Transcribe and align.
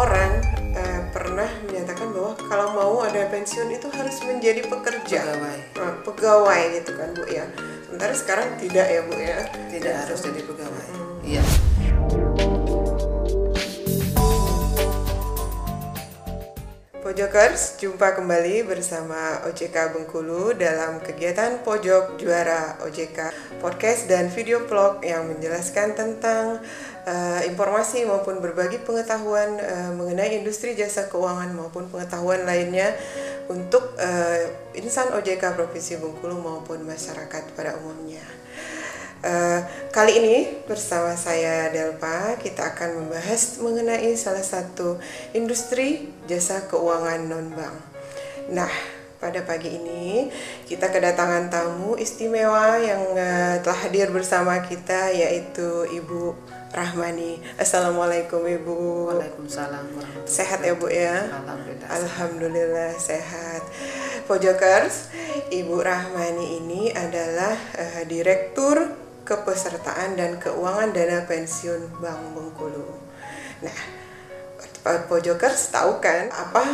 orang 0.00 0.32
uh, 0.72 1.00
pernah 1.12 1.50
menyatakan 1.68 2.08
bahwa 2.16 2.32
kalau 2.48 2.66
mau 2.72 2.94
ada 3.04 3.28
pensiun 3.28 3.68
itu 3.68 3.88
harus 3.92 4.16
menjadi 4.24 4.64
pekerja 4.64 5.20
Pegawai. 5.28 5.58
Uh, 5.76 5.94
pegawai 6.08 6.62
gitu 6.80 6.90
kan 6.96 7.08
bu 7.12 7.24
ya 7.28 7.44
sementara 7.84 8.14
sekarang 8.16 8.48
tidak 8.56 8.86
ya 8.88 9.00
bu 9.04 9.14
ya 9.20 9.38
Tidak 9.68 9.94
harus 9.94 10.18
jadi 10.24 10.40
pegawai. 10.44 10.86
Iya. 11.20 11.69
Pojokers, 17.10 17.74
jumpa 17.82 18.14
kembali 18.14 18.70
bersama 18.70 19.42
OJK 19.42 19.98
Bengkulu 19.98 20.54
dalam 20.54 21.02
kegiatan 21.02 21.58
Pojok 21.66 22.14
Juara 22.22 22.78
OJK 22.86 23.34
podcast 23.58 24.06
dan 24.06 24.30
video 24.30 24.62
vlog 24.62 25.02
yang 25.02 25.26
menjelaskan 25.26 25.98
tentang 25.98 26.62
uh, 27.02 27.42
informasi 27.42 28.06
maupun 28.06 28.38
berbagi 28.38 28.78
pengetahuan 28.86 29.58
uh, 29.58 29.90
mengenai 29.98 30.38
industri 30.38 30.78
jasa 30.78 31.10
keuangan 31.10 31.50
maupun 31.50 31.90
pengetahuan 31.90 32.46
lainnya 32.46 32.94
untuk 33.50 33.98
uh, 33.98 34.46
insan 34.78 35.10
OJK 35.10 35.58
Provinsi 35.58 35.98
Bengkulu 35.98 36.38
maupun 36.38 36.86
masyarakat 36.86 37.42
pada 37.58 37.74
umumnya. 37.82 38.22
Uh, 39.20 39.60
kali 39.92 40.16
ini 40.16 40.36
bersama 40.64 41.12
saya 41.12 41.68
Delpa 41.68 42.40
kita 42.40 42.72
akan 42.72 43.04
membahas 43.04 43.60
mengenai 43.60 44.16
salah 44.16 44.40
satu 44.40 44.96
industri 45.36 46.08
jasa 46.24 46.64
keuangan 46.64 47.28
non 47.28 47.52
bank. 47.52 47.76
Nah, 48.48 48.72
pada 49.20 49.44
pagi 49.44 49.76
ini 49.76 50.32
kita 50.64 50.88
kedatangan 50.88 51.52
tamu 51.52 52.00
istimewa 52.00 52.80
yang 52.80 53.12
uh, 53.12 53.60
telah 53.60 53.78
hadir 53.84 54.08
bersama 54.08 54.56
kita 54.64 55.12
yaitu 55.12 55.84
Ibu 55.92 56.32
Rahmani. 56.72 57.44
Assalamualaikum 57.60 58.40
Ibu. 58.40 59.12
Waalaikumsalam 59.12 59.84
Sehat 60.24 60.64
ya 60.64 60.72
Bu 60.72 60.88
ya? 60.88 61.28
Alhamdulillah. 61.28 61.88
Alhamdulillah 61.92 62.90
sehat. 62.96 63.60
Pojokers, 64.24 65.12
Ibu 65.52 65.76
Rahmani 65.84 66.64
ini 66.64 66.88
adalah 66.94 67.52
uh, 67.76 68.02
Direktur 68.08 69.09
Kepesertaan 69.24 70.18
dan 70.18 70.40
Keuangan 70.40 70.90
Dana 70.90 71.24
Pensiun 71.24 72.00
Bank 72.00 72.20
Bengkulu. 72.36 72.86
Nah, 73.60 73.78
Pojokers 74.80 75.68
tahu 75.70 76.00
kan 76.00 76.32
apa 76.32 76.64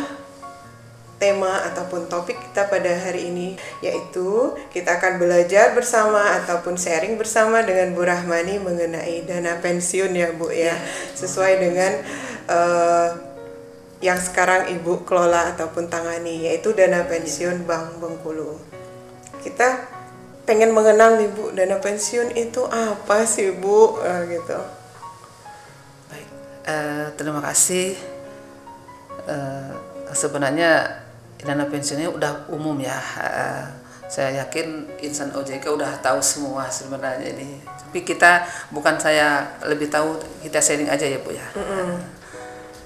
tema 1.17 1.65
ataupun 1.65 2.05
topik 2.05 2.37
kita 2.37 2.69
pada 2.69 2.93
hari 2.93 3.33
ini 3.33 3.57
yaitu 3.81 4.53
kita 4.69 5.01
akan 5.01 5.17
belajar 5.17 5.73
bersama 5.73 6.37
ataupun 6.41 6.77
sharing 6.77 7.17
bersama 7.17 7.65
dengan 7.65 7.97
Bu 7.97 8.05
Rahmani 8.05 8.61
mengenai 8.61 9.25
dana 9.25 9.57
pensiun 9.57 10.13
ya 10.13 10.29
Bu 10.37 10.53
ya 10.53 10.77
sesuai 11.17 11.53
dengan 11.57 11.91
uh, 12.47 13.09
yang 13.97 14.21
sekarang 14.21 14.69
Ibu 14.77 15.09
kelola 15.09 15.57
ataupun 15.57 15.89
tangani 15.89 16.45
yaitu 16.45 16.69
dana 16.77 17.01
pensiun 17.09 17.65
Bank 17.65 17.97
Bengkulu. 17.97 18.61
Kita 19.41 19.96
pengen 20.47 20.71
mengenal 20.71 21.19
nih 21.19 21.27
Bu 21.27 21.51
dana 21.51 21.75
pensiun 21.83 22.31
itu 22.39 22.63
apa 22.63 23.27
sih 23.27 23.51
Bu 23.51 23.99
uh, 23.99 24.23
gitu. 24.31 24.55
Baik. 26.07 26.27
Eh, 26.63 27.07
terima 27.19 27.43
kasih. 27.43 27.99
Eh, 29.27 29.71
sebenarnya 30.15 31.03
dana 31.43 31.67
pensiunnya 31.67 32.07
udah 32.07 32.47
umum 32.47 32.79
ya. 32.79 32.95
Eh, 33.19 33.65
saya 34.07 34.47
yakin 34.47 34.87
insan 35.03 35.35
OJK 35.35 35.67
udah 35.67 35.99
tahu 35.99 36.23
semua 36.23 36.71
sebenarnya 36.71 37.27
ini. 37.27 37.59
Tapi 37.67 38.07
kita 38.07 38.47
bukan 38.71 38.95
saya 38.95 39.59
lebih 39.67 39.91
tahu 39.91 40.15
kita 40.47 40.63
sharing 40.63 40.87
aja 40.87 41.03
ya 41.03 41.19
Bu 41.19 41.35
ya. 41.35 41.43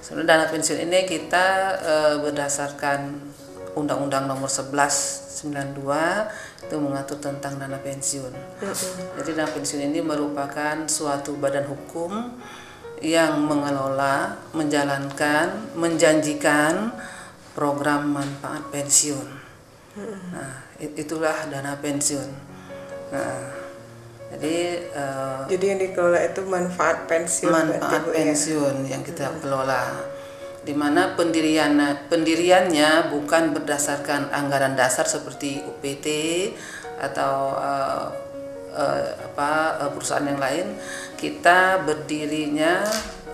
Sebenarnya 0.02 0.30
dana 0.34 0.45
pensiun 0.50 0.82
ini 0.82 1.06
kita 1.06 1.45
eh, 1.78 2.16
berdasarkan 2.26 3.31
Undang-Undang 3.73 4.27
Nomor 4.27 4.47
11 4.47 5.31
92 5.41 6.69
itu 6.69 6.75
mengatur 6.77 7.17
tentang 7.17 7.58
dana 7.58 7.77
pensiun. 7.77 8.30
Jadi 9.17 9.30
dana 9.33 9.49
pensiun 9.49 9.82
ini 9.89 9.99
merupakan 9.99 10.86
suatu 10.86 11.33
badan 11.36 11.65
hukum 11.65 12.37
yang 13.02 13.42
mengelola, 13.42 14.37
menjalankan, 14.54 15.73
menjanjikan 15.73 16.93
program 17.58 18.14
manfaat 18.14 18.61
pensiun. 18.70 19.26
Nah, 20.31 20.61
it- 20.77 20.93
itulah 20.95 21.33
dana 21.49 21.73
pensiun. 21.76 22.30
Nah, 23.11 23.43
jadi 24.31 24.55
eh, 24.87 25.39
Jadi 25.49 25.65
yang 25.67 25.80
dikelola 25.81 26.20
itu 26.23 26.42
manfaat 26.45 27.10
pensiun 27.10 27.52
manfaat 27.52 28.08
ya? 28.08 28.14
pensiun 28.14 28.76
yang 28.87 29.04
kita 29.04 29.27
kelola 29.43 29.92
di 30.61 30.77
mana 30.77 31.17
pendiriannya 31.17 32.05
pendiriannya 32.05 33.10
bukan 33.10 33.49
berdasarkan 33.58 34.30
anggaran 34.30 34.77
dasar 34.77 35.10
seperti 35.10 35.58
UPT 35.66 36.08
atau 37.02 37.58
eh, 37.58 38.08
eh, 38.77 39.10
apa 39.33 39.52
eh, 39.82 39.89
perusahaan 39.89 40.26
yang 40.26 40.38
lain. 40.38 40.67
Kita 41.17 41.82
berdirinya 41.82 42.86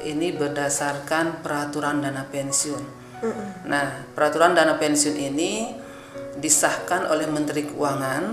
ini 0.08 0.32
berdasarkan 0.32 1.44
peraturan 1.44 2.00
dana 2.00 2.24
pensiun. 2.24 2.96
Nah 3.68 4.08
peraturan 4.14 4.54
dana 4.54 4.78
pensiun 4.78 5.18
ini 5.18 5.74
disahkan 6.40 7.12
oleh 7.12 7.28
Menteri 7.28 7.68
Keuangan. 7.68 8.24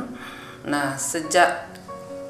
Nah 0.70 0.94
sejak 0.94 1.73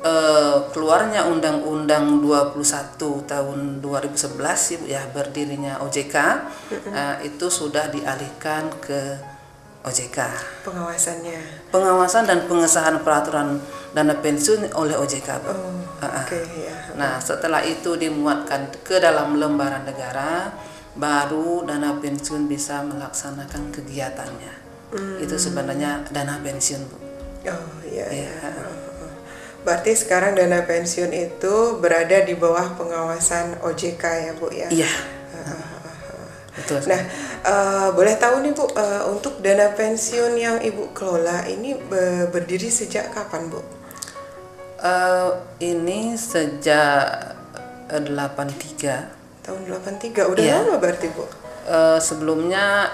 eh, 0.05 0.57
keluarnya 0.71 1.25
Undang-Undang 1.27 2.21
21 2.21 3.25
tahun 3.25 3.59
2011 3.81 4.77
Ibu, 4.77 4.85
ya 4.85 5.03
berdirinya 5.09 5.81
OJK 5.81 6.17
eh, 6.93 7.17
itu 7.25 7.47
sudah 7.49 7.89
dialihkan 7.89 8.69
ke 8.85 9.17
OJK. 9.85 10.19
pengawasannya. 10.65 11.69
Pengawasan 11.69 12.25
dan 12.25 12.49
pengesahan 12.49 13.05
peraturan 13.05 13.61
dana 13.93 14.17
pensiun 14.17 14.73
oleh 14.73 14.97
OJK. 14.97 15.29
Bu. 15.45 15.49
Oh, 15.53 15.73
Ah, 16.01 16.21
ah. 16.21 16.25
Oke 16.25 16.41
ya. 16.57 16.77
Nah, 16.97 17.17
setelah 17.21 17.61
itu 17.65 17.97
dimuatkan 17.97 18.69
ke 18.85 18.97
dalam 19.01 19.37
lembaran 19.41 19.85
negara, 19.85 20.53
baru 20.97 21.65
dana 21.65 21.97
pensiun 21.97 22.45
bisa 22.45 22.81
melaksanakan 22.85 23.73
kegiatannya. 23.73 24.55
Itu 25.21 25.37
sebenarnya 25.37 26.07
dana 26.13 26.41
pensiun, 26.41 26.81
Bu. 26.89 26.97
Oh 27.45 27.69
iya. 27.85 28.09
Iya. 28.09 28.33
iya. 28.41 28.84
Berarti 29.65 29.97
sekarang 29.97 30.37
dana 30.37 30.61
pensiun 30.63 31.09
itu 31.11 31.55
berada 31.81 32.21
di 32.21 32.37
bawah 32.37 32.77
pengawasan 32.77 33.65
OJK 33.65 34.05
ya 34.05 34.33
Bu 34.37 34.53
ya. 34.53 34.69
Iya. 34.69 34.91
Betul. 36.55 36.87
Nah, 36.87 37.01
eh, 37.43 37.89
boleh 37.91 38.15
tahu 38.15 38.39
nih 38.41 38.53
Bu, 38.53 38.69
eh, 38.71 39.03
untuk 39.09 39.43
dana 39.43 39.75
pensiun 39.75 40.39
yang 40.39 40.57
Ibu 40.63 40.95
kelola 40.95 41.43
ini 41.45 41.75
be- 41.75 42.31
berdiri 42.31 42.71
sejak 42.71 43.11
kapan 43.11 43.51
Bu? 43.51 43.59
Eh, 44.79 45.29
ini 45.65 46.15
sejak 46.15 47.35
eh, 47.91 48.01
83 48.01 49.11
Tahun 49.43 49.61
83, 49.67 50.25
udah 50.25 50.41
Iya. 50.41 50.63
lama 50.63 50.79
berarti 50.79 51.09
Bu? 51.11 51.25
Eh, 51.65 51.99
sebelumnya 51.99 52.87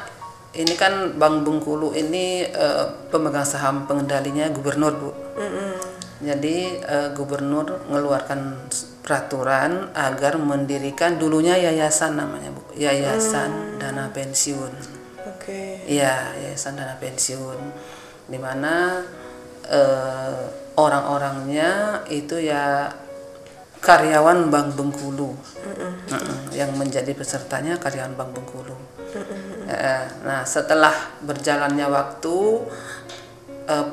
ini 0.51 0.75
kan 0.75 1.15
Bank 1.15 1.45
Bengkulu 1.45 1.93
ini 1.93 2.43
eh, 2.43 2.85
pemegang 3.13 3.45
saham 3.45 3.85
pengendalinya 3.85 4.49
gubernur 4.49 4.95
bu. 4.97 5.11
Jadi 6.21 6.77
eh, 6.85 7.09
gubernur 7.17 7.81
mengeluarkan 7.89 8.69
peraturan 9.01 9.89
agar 9.97 10.37
mendirikan 10.37 11.17
dulunya 11.17 11.57
yayasan 11.57 12.21
namanya 12.21 12.53
bu, 12.53 12.61
yayasan 12.77 13.81
dana 13.81 14.13
pensiun. 14.13 14.69
Oke. 15.25 15.81
Iya, 15.89 16.37
yayasan 16.37 16.77
dana 16.77 17.01
pensiun, 17.01 17.57
di 18.29 18.37
mana 18.37 19.01
eh, 19.65 20.45
orang-orangnya 20.77 22.05
itu 22.13 22.37
ya 22.37 22.93
karyawan 23.81 24.53
Bank 24.53 24.77
Bengkulu, 24.77 25.33
Mm-mm, 25.33 26.53
yang 26.53 26.77
menjadi 26.77 27.17
pesertanya 27.17 27.81
karyawan 27.81 28.13
Bank 28.13 28.37
Bengkulu. 28.37 28.77
Eh, 29.65 30.05
nah, 30.29 30.45
setelah 30.45 30.93
berjalannya 31.25 31.89
waktu, 31.89 32.37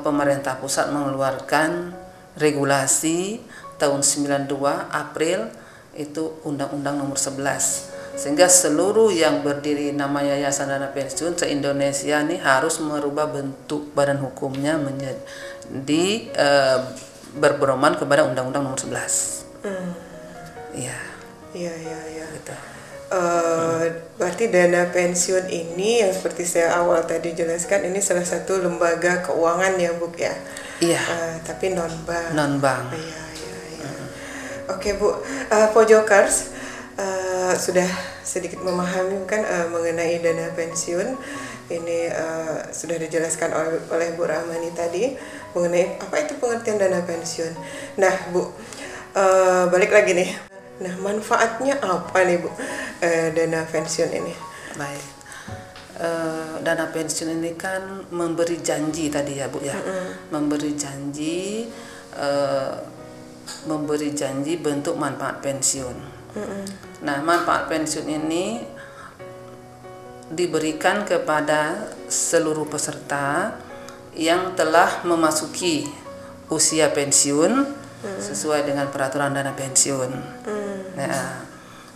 pemerintah 0.04 0.60
pusat 0.60 0.92
mengeluarkan 0.92 1.94
regulasi 2.38 3.42
tahun 3.76 4.02
92 4.02 4.48
April 4.90 5.50
itu 5.98 6.38
Undang-Undang 6.46 7.02
Nomor 7.02 7.18
11 7.18 7.98
sehingga 8.18 8.50
seluruh 8.50 9.14
yang 9.14 9.46
berdiri 9.46 9.94
nama 9.94 10.18
Yayasan 10.26 10.74
Dana 10.74 10.90
Pensiun 10.90 11.38
se-Indonesia 11.38 12.18
ini 12.18 12.34
harus 12.42 12.82
merubah 12.82 13.30
bentuk 13.30 13.94
badan 13.94 14.18
hukumnya 14.18 14.74
menjadi 14.74 16.06
eh, 16.34 16.78
berpedoman 17.38 17.94
kepada 17.94 18.26
Undang-Undang 18.26 18.66
Nomor 18.66 18.80
11. 18.82 19.46
Iya, 20.74 20.98
Iya, 21.54 21.72
iya, 21.78 22.00
iya. 22.12 22.26
gitu. 22.34 22.54
Eh, 23.08 23.84
berarti 24.20 24.52
dana 24.52 24.92
pensiun 24.92 25.48
ini 25.48 26.04
yang 26.04 26.12
seperti 26.12 26.44
saya 26.44 26.76
awal 26.76 27.00
tadi 27.08 27.32
jelaskan 27.32 27.88
ini 27.88 28.04
salah 28.04 28.26
satu 28.26 28.60
lembaga 28.60 29.24
keuangan 29.24 29.80
ya 29.80 29.96
Bu 29.96 30.12
ya. 30.12 30.34
Iya, 30.78 31.02
Eh, 31.02 31.34
tapi 31.42 31.74
non 31.74 31.90
bank. 32.06 32.38
non 32.38 32.62
bank. 32.62 32.94
Iya, 32.94 33.22
iya, 33.34 33.56
iya. 33.82 33.90
Oke 34.70 34.94
Bu, 34.94 35.10
Eh, 35.50 35.68
Pojokers, 35.74 36.54
eh, 36.94 37.02
uh, 37.02 37.54
sudah 37.58 37.86
sedikit 38.22 38.60
memahami 38.62 39.24
kan 39.26 39.42
uh, 39.42 39.66
mengenai 39.72 40.20
dana 40.20 40.52
pensiun 40.52 41.16
ini 41.68 42.08
uh, 42.12 42.64
sudah 42.70 42.96
dijelaskan 42.96 43.52
oleh, 43.52 43.80
oleh 43.92 44.08
Bu 44.16 44.24
Rahmani 44.24 44.72
tadi 44.72 45.16
mengenai 45.52 45.98
apa 46.00 46.16
itu 46.20 46.36
pengertian 46.40 46.78
dana 46.78 47.00
pensiun. 47.02 47.52
Nah, 48.00 48.14
Bu, 48.32 48.40
uh, 48.40 49.64
balik 49.72 49.90
lagi 49.92 50.14
nih. 50.14 50.30
Nah, 50.78 50.94
manfaatnya 51.02 51.74
apa 51.82 52.22
nih, 52.22 52.38
Bu, 52.38 52.48
uh, 52.48 53.28
dana 53.34 53.66
pensiun 53.66 54.10
ini? 54.14 54.34
Baik. 54.78 55.17
Uh, 55.98 56.62
dana 56.62 56.94
pensiun 56.94 57.42
ini 57.42 57.58
kan 57.58 58.06
memberi 58.14 58.62
janji 58.62 59.10
tadi 59.10 59.42
ya, 59.42 59.50
Bu 59.50 59.58
ya. 59.58 59.74
Mm 59.74 59.82
-hmm. 59.82 60.06
Memberi 60.30 60.72
janji 60.78 61.66
uh, 62.14 62.70
memberi 63.66 64.14
janji 64.14 64.62
bentuk 64.62 64.94
manfaat 64.94 65.42
pensiun. 65.42 65.96
Mm 66.38 66.44
-hmm. 66.46 66.62
Nah, 67.02 67.18
manfaat 67.18 67.66
pensiun 67.66 68.06
ini 68.06 68.62
diberikan 70.28 71.08
kepada 71.08 71.88
seluruh 72.06 72.68
peserta 72.68 73.56
yang 74.12 74.52
telah 74.58 75.06
memasuki 75.08 75.88
usia 76.52 76.92
pensiun 76.92 77.52
hmm. 78.04 78.20
sesuai 78.20 78.68
dengan 78.68 78.88
peraturan 78.92 79.32
dana 79.32 79.52
pensiun. 79.56 80.10
Hmm. 80.44 80.78
Nah, 80.96 81.47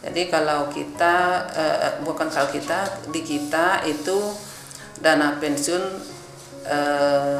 jadi 0.03 0.23
kalau 0.27 0.67
kita 0.75 1.47
uh, 1.55 2.03
bukan 2.03 2.27
kalau 2.27 2.51
kita 2.51 3.07
di 3.15 3.23
kita 3.23 3.87
itu 3.87 4.19
dana 4.99 5.39
pensiun 5.39 5.83
uh, 6.67 7.39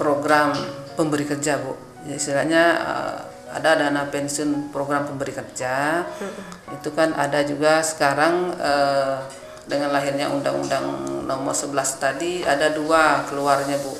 program 0.00 0.56
pemberi 0.96 1.28
kerja 1.28 1.60
bu, 1.60 1.76
ya, 2.08 2.16
istilahnya 2.16 2.64
uh, 2.80 3.16
ada 3.52 3.76
dana 3.76 4.08
pensiun 4.08 4.72
program 4.72 5.04
pemberi 5.04 5.36
kerja. 5.36 6.04
Hmm. 6.08 6.80
itu 6.80 6.88
kan 6.96 7.12
ada 7.12 7.44
juga 7.44 7.84
sekarang 7.84 8.56
uh, 8.56 9.20
dengan 9.68 9.92
lahirnya 9.92 10.32
undang-undang 10.32 11.04
nomor 11.28 11.52
11 11.52 11.76
tadi 12.00 12.40
ada 12.42 12.72
dua 12.72 13.28
keluarnya 13.28 13.76
bu. 13.84 13.92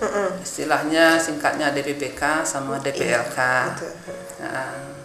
Hmm. 0.00 0.32
istilahnya 0.40 1.20
singkatnya 1.20 1.76
DPPK 1.76 2.40
sama 2.48 2.80
DPLK 2.80 3.36
iya, 3.36 3.68
nah, 4.40 4.99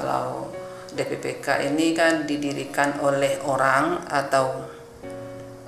kalau 0.00 0.48
DPPK 0.96 1.70
ini 1.70 1.92
kan 1.92 2.24
didirikan 2.24 2.98
oleh 3.04 3.38
orang 3.44 4.00
atau 4.08 4.64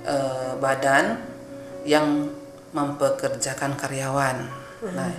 uh, 0.03 0.57
badan 0.57 1.21
yang 1.85 2.27
mempekerjakan 2.73 3.77
karyawan 3.77 4.49
hmm. 4.81 4.91
nah 4.97 5.11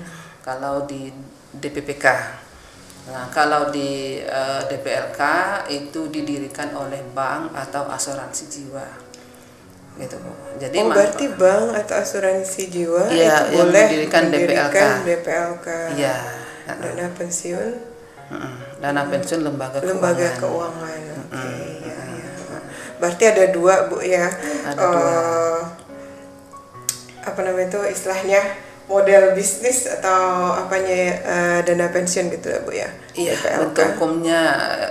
kalau 0.45 0.85
di 0.85 1.09
DPPK. 1.57 2.07
Nah, 3.05 3.29
kalau 3.29 3.69
di 3.69 4.21
uh, 4.25 4.61
eh, 4.65 4.77
DPLK 4.77 5.21
itu 5.73 6.09
didirikan 6.09 6.73
oleh 6.73 7.01
bank 7.13 7.53
atau 7.53 7.89
asuransi 7.89 8.45
jiwa. 8.49 8.87
Gitu, 10.01 10.17
Bu. 10.21 10.33
Jadi 10.59 10.77
Oh, 10.81 10.89
berarti 10.93 11.33
bank 11.37 11.85
atau 11.85 11.97
asuransi 12.01 12.63
jiwa 12.73 13.09
ya, 13.13 13.45
itu 13.49 13.61
boleh 13.61 13.85
mendirikan 13.89 14.23
DPLK. 14.33 14.79
DPLK. 15.05 15.69
Iya. 16.01 16.17
Dana 16.65 17.07
pensiun. 17.13 17.94
Dana 18.81 19.03
pensiun 19.09 19.41
lembaga 19.45 19.81
keuangan. 19.81 19.91
Lembaga 19.97 20.29
keuangan. 20.41 20.99
Oke, 21.25 21.37
okay, 21.37 21.65
ya, 21.85 21.97
ya. 21.97 22.59
Berarti 23.01 23.25
ada 23.29 23.45
dua, 23.53 23.75
Bu 23.89 23.97
ya. 24.05 24.27
Ada 24.69 24.81
uh, 24.81 24.93
dua. 24.93 25.11
Eh, 25.11 25.63
apa 27.25 27.41
namanya 27.41 27.73
itu 27.73 27.81
istilahnya 27.89 28.41
model 28.85 29.33
bisnis 29.33 29.89
atau 29.89 30.53
apanya 30.61 31.17
uh, 31.25 31.59
dana 31.65 31.89
pensiun 31.89 32.29
gitu 32.29 32.53
ya 32.53 32.61
bu 32.61 32.73
ya 32.77 32.89
iya 33.17 33.33
bentuk 33.33 33.97
hukumnya 33.97 34.41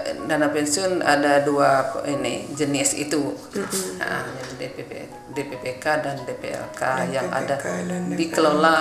eh, 0.09 0.17
dana 0.25 0.49
pensiun 0.49 1.05
ada 1.05 1.45
dua 1.45 2.01
ini 2.09 2.49
jenis 2.57 2.97
itu 2.97 3.21
mm-hmm. 3.37 4.01
nah, 4.01 4.25
DPP, 4.57 4.91
DPPK 5.37 5.85
dan 6.01 6.15
DPLK 6.25 6.81
DPPK 6.81 7.13
yang 7.13 7.27
ada 7.29 7.55
dikelola 8.17 8.77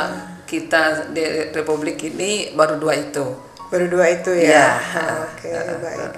kita 0.49 1.13
di 1.13 1.53
Republik 1.53 2.01
ini 2.09 2.57
baru 2.57 2.81
dua 2.81 2.97
itu 2.97 3.52
baru 3.73 3.89
dua 3.89 4.05
itu 4.13 4.37
ya, 4.37 4.53
ya. 4.53 4.69
oke 5.25 5.49
okay, 5.49 5.57
uh, 5.57 5.81
baik 5.81 6.11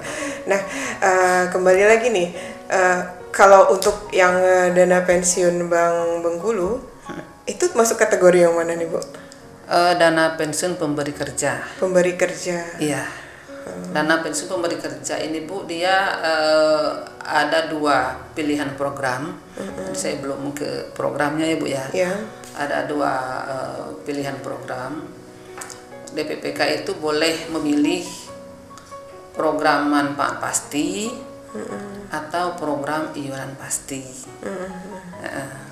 nah 0.50 0.60
uh, 0.98 1.42
kembali 1.54 1.82
lagi 1.86 2.10
nih 2.10 2.28
uh, 2.74 3.00
kalau 3.30 3.70
untuk 3.70 4.10
yang 4.10 4.34
dana 4.74 5.06
pensiun 5.06 5.70
Bank 5.70 6.22
Bengkulu 6.22 6.94
itu 7.44 7.64
masuk 7.76 8.00
kategori 8.00 8.48
yang 8.48 8.56
mana 8.56 8.72
nih 8.72 8.88
Bu? 8.88 9.00
Uh, 9.64 9.92
dana 9.96 10.36
pensiun 10.36 10.76
pemberi 10.76 11.12
kerja. 11.12 11.60
Pemberi 11.80 12.16
kerja. 12.16 12.80
Iya. 12.80 13.04
Hmm. 13.64 13.96
Dana 13.96 14.20
pensiun 14.20 14.48
pemberi 14.48 14.76
kerja 14.76 15.20
ini 15.20 15.44
Bu 15.44 15.64
dia 15.68 16.20
uh, 16.20 17.04
ada 17.20 17.68
dua 17.68 18.16
pilihan 18.32 18.76
program. 18.76 19.36
Hmm. 19.56 19.92
Saya 19.92 20.20
belum 20.20 20.52
ke 20.56 20.92
programnya 20.96 21.48
ya 21.48 21.56
Bu 21.56 21.66
ya. 21.68 21.84
Iya. 21.92 22.12
Ada 22.56 22.88
dua 22.88 23.12
uh, 23.44 23.86
pilihan 24.04 24.40
program. 24.40 25.04
DPPK 26.14 26.86
itu 26.86 26.94
boleh 26.96 27.50
memilih 27.50 28.06
program 29.34 29.90
manfaat 29.90 30.38
pasti 30.38 31.10
hmm. 31.10 32.08
atau 32.14 32.54
program 32.54 33.10
iuran 33.18 33.58
pasti. 33.58 34.02
Hmm. 34.46 34.70
Uh, 35.18 35.64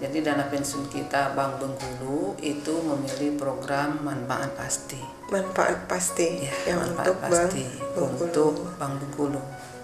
jadi 0.00 0.32
dana 0.32 0.48
pensiun 0.48 0.88
kita 0.88 1.36
Bank 1.36 1.60
Bengkulu 1.60 2.40
itu 2.40 2.72
memilih 2.80 3.36
program 3.36 4.00
manfaat 4.00 4.56
pasti. 4.56 5.00
Manfaat 5.28 5.84
pasti 5.84 6.48
ya, 6.48 6.54
yang 6.72 6.80
manfaat 6.80 7.04
untuk 7.04 7.16
pasti 7.20 7.64
Bank 7.92 8.12
untuk 8.16 8.54
Bank 8.80 8.94
Bengkulu. 8.96 9.42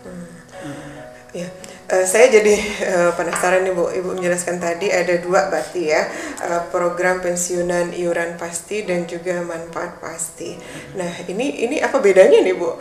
Hmm. 0.09 0.27
Hmm. 0.65 0.96
Ya, 1.37 1.53
uh, 1.93 2.07
saya 2.09 2.33
jadi 2.33 2.57
uh, 2.97 3.13
penasaran 3.13 3.61
nih 3.69 3.77
Bu, 3.77 3.93
Ibu 3.93 4.17
menjelaskan 4.17 4.57
tadi 4.57 4.89
ada 4.89 5.21
dua 5.21 5.53
berarti 5.53 5.93
ya, 5.93 6.09
uh, 6.49 6.65
program 6.73 7.21
pensiunan 7.21 7.93
iuran 7.93 8.41
pasti 8.41 8.89
dan 8.89 9.05
juga 9.05 9.45
manfaat 9.45 10.01
pasti. 10.01 10.57
Nah, 10.97 11.13
ini 11.29 11.69
ini 11.69 11.77
apa 11.85 12.01
bedanya 12.01 12.41
nih 12.41 12.57
Bu, 12.57 12.73
uh, 12.73 12.77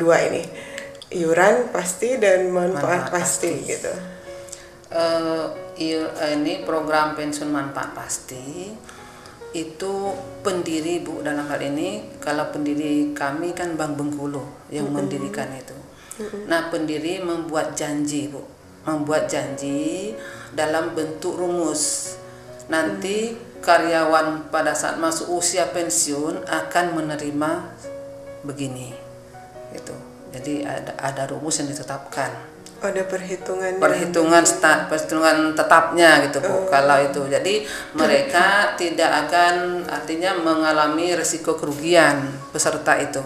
dua 0.00 0.16
ini, 0.32 0.40
iuran 1.12 1.68
pasti 1.68 2.16
dan 2.16 2.48
manfaat, 2.48 3.12
manfaat 3.12 3.12
pasti, 3.12 3.52
pasti 3.52 3.68
gitu. 3.68 3.92
Uh, 4.88 5.52
ini 6.32 6.64
program 6.64 7.12
pensiun 7.12 7.52
manfaat 7.52 7.92
pasti 7.92 8.72
itu 9.52 9.92
pendiri 10.44 11.00
bu 11.00 11.24
dalam 11.24 11.48
hal 11.48 11.60
ini 11.60 12.04
kalau 12.20 12.52
pendiri 12.52 13.16
kami 13.16 13.56
kan 13.56 13.76
Bank 13.80 13.96
Bengkulu 13.96 14.44
yang 14.68 14.88
mm 14.88 14.92
-hmm. 14.92 14.96
mendirikan 14.96 15.48
itu. 15.56 15.77
Nah 16.50 16.70
pendiri 16.72 17.22
membuat 17.22 17.78
janji 17.78 18.26
bu, 18.26 18.42
membuat 18.82 19.30
janji 19.30 20.14
dalam 20.52 20.94
bentuk 20.96 21.38
rumus. 21.38 22.14
Nanti 22.68 23.32
mm. 23.32 23.62
karyawan 23.62 24.52
pada 24.52 24.74
saat 24.74 25.00
masuk 25.00 25.38
usia 25.38 25.70
pensiun 25.70 26.44
akan 26.44 26.86
menerima 26.98 27.50
begini, 28.44 28.92
gitu. 29.72 29.94
Jadi 30.34 30.66
ada 30.66 30.92
ada 31.00 31.22
rumus 31.30 31.62
yang 31.62 31.70
ditetapkan. 31.70 32.58
Ada 32.78 33.10
perhitungan 33.10 33.82
perhitungan 33.82 34.46
start 34.46 34.86
perhitungan 34.86 35.50
tetapnya 35.58 36.22
gitu 36.30 36.38
bu 36.38 36.52
oh. 36.52 36.62
kalau 36.70 36.94
itu. 37.02 37.26
Jadi 37.26 37.66
mereka 37.98 38.46
tidak 38.80 39.26
akan 39.26 39.82
artinya 39.90 40.38
mengalami 40.38 41.10
risiko 41.18 41.58
kerugian 41.58 42.22
peserta 42.54 42.94
itu. 43.02 43.18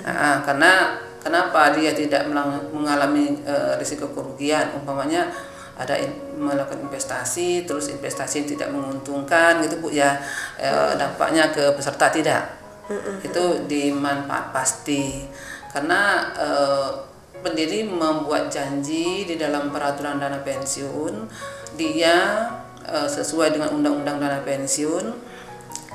Nah, 0.00 0.40
karena 0.48 0.96
kenapa 1.24 1.72
dia 1.72 1.96
tidak 1.96 2.28
mengalami 2.70 3.40
uh, 3.48 3.80
risiko 3.80 4.12
kerugian? 4.12 4.76
Umpamanya 4.76 5.32
ada 5.74 5.98
in, 5.98 6.12
melakukan 6.38 6.86
investasi 6.86 7.66
terus 7.66 7.90
investasi 7.90 8.46
tidak 8.46 8.70
menguntungkan 8.70 9.58
gitu 9.64 9.82
bu 9.82 9.90
ya 9.90 10.20
uh, 10.60 10.92
dampaknya 10.94 11.48
ke 11.50 11.72
peserta 11.72 12.12
tidak? 12.12 12.60
Itu 13.24 13.64
di 13.64 13.88
manfaat 13.88 14.52
pasti. 14.52 15.24
Karena 15.72 16.30
uh, 16.36 17.14
pendiri 17.44 17.84
membuat 17.84 18.48
janji 18.48 19.28
di 19.28 19.36
dalam 19.36 19.68
peraturan 19.68 20.16
dana 20.16 20.40
pensiun 20.40 21.28
dia 21.76 22.48
e, 22.80 23.04
sesuai 23.04 23.52
dengan 23.52 23.76
undang-undang 23.76 24.16
dana 24.16 24.40
pensiun 24.40 25.12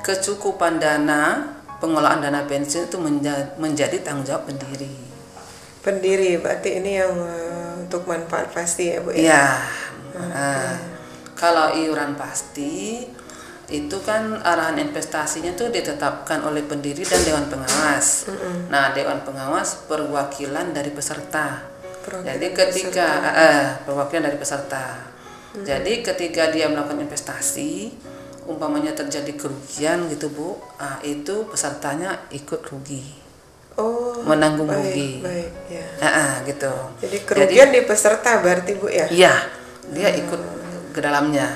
kecukupan 0.06 0.78
dana 0.78 1.50
pengelolaan 1.82 2.22
dana 2.22 2.46
pensiun 2.46 2.86
itu 2.86 2.98
menjadi, 3.02 3.58
menjadi 3.58 3.96
tanggung 4.06 4.22
jawab 4.22 4.46
pendiri. 4.46 4.99
Pendiri 5.80 6.36
berarti 6.36 6.76
ini 6.76 7.00
yang 7.00 7.16
e, 7.16 7.34
untuk 7.88 8.04
manfaat 8.04 8.52
pasti 8.52 8.92
ya 8.92 9.00
bu 9.00 9.10
ya. 9.12 9.20
Iya. 9.20 9.44
Nah, 10.20 10.72
kalau 11.32 11.72
iuran 11.72 12.14
pasti 12.20 13.00
itu 13.70 13.96
kan 14.02 14.42
arahan 14.42 14.76
investasinya 14.82 15.54
tuh 15.54 15.70
ditetapkan 15.70 16.42
oleh 16.42 16.66
pendiri 16.66 17.06
dan 17.06 17.22
dewan 17.22 17.46
pengawas. 17.46 18.26
Mm 18.26 18.34
-hmm. 18.34 18.56
Nah, 18.68 18.90
dewan 18.90 19.22
pengawas 19.22 19.86
perwakilan 19.86 20.74
dari 20.74 20.90
peserta. 20.90 21.70
Perwakilan 22.02 22.28
Jadi 22.34 22.46
ketika 22.50 23.06
peserta. 23.06 23.40
Eh, 23.40 23.66
perwakilan 23.86 24.22
dari 24.26 24.38
peserta. 24.42 24.84
Mm 24.84 25.06
-hmm. 25.54 25.64
Jadi 25.64 25.92
ketika 26.02 26.42
dia 26.50 26.66
melakukan 26.66 26.98
investasi, 26.98 27.94
umpamanya 28.50 28.90
terjadi 28.90 29.32
kerugian 29.38 30.10
gitu 30.10 30.26
bu, 30.34 30.58
ah 30.82 30.98
itu 31.06 31.46
pesertanya 31.46 32.26
ikut 32.34 32.66
rugi. 32.74 33.19
Oh, 33.80 34.20
menanggung 34.22 34.68
baik, 34.68 34.76
rugi. 34.84 35.10
Baik, 35.24 35.50
ya. 35.72 35.86
Ah, 35.98 36.06
ah, 36.06 36.32
gitu. 36.44 36.68
Jadi 37.00 37.16
kerugian 37.24 37.68
di 37.72 37.80
peserta 37.82 38.38
berarti 38.38 38.76
Bu 38.76 38.86
ya? 38.86 39.08
Iya, 39.08 39.34
dia 39.90 40.08
ikut 40.12 40.40
ke 40.92 41.00
dalamnya. 41.00 41.48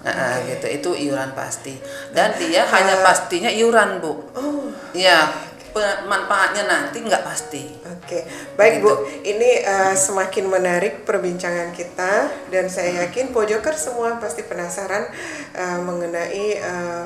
Nah, 0.00 0.14
ah, 0.14 0.36
gitu. 0.46 0.66
Itu 0.70 0.90
iuran 0.94 1.34
pasti. 1.34 1.74
Dan 2.14 2.38
dia 2.38 2.62
hanya 2.64 3.02
pastinya 3.02 3.50
iuran, 3.50 3.98
Bu. 3.98 4.12
Oh, 4.32 4.70
Iya, 4.90 5.28
pe- 5.70 6.02
manfaatnya 6.06 6.66
nanti 6.66 6.98
nggak 6.98 7.22
pasti. 7.22 7.62
Oke, 7.84 8.26
baik 8.54 8.80
Gitu. 8.80 8.86
Bu. 8.86 8.92
Ini 9.22 9.50
eh, 9.62 9.94
semakin 9.94 10.46
menarik 10.46 11.02
perbincangan 11.02 11.70
kita 11.70 12.26
dan 12.48 12.66
saya 12.66 13.06
yakin 13.06 13.30
Pojoker 13.30 13.74
semua 13.74 14.18
pasti 14.18 14.42
penasaran 14.42 15.10
eh, 15.54 15.78
mengenai 15.78 16.46
eh, 16.58 17.04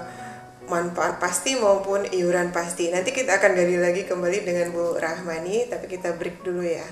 manfaat 0.68 1.20
pasti 1.20 1.56
maupun 1.60 2.08
iuran 2.08 2.48
pasti. 2.48 2.88
Nanti 2.88 3.12
kita 3.12 3.36
akan 3.36 3.52
gali 3.52 3.76
lagi 3.76 4.08
kembali 4.08 4.38
dengan 4.44 4.72
Bu 4.72 4.96
Rahmani, 4.96 5.68
tapi 5.68 5.86
kita 5.88 6.16
break 6.16 6.40
dulu 6.40 6.64
ya. 6.64 6.86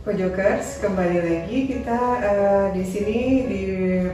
Pojokers, 0.00 0.82
kembali 0.82 1.18
lagi 1.22 1.58
kita 1.70 2.00
eh, 2.18 2.66
di 2.74 2.82
sini 2.82 3.18
di 3.46 3.62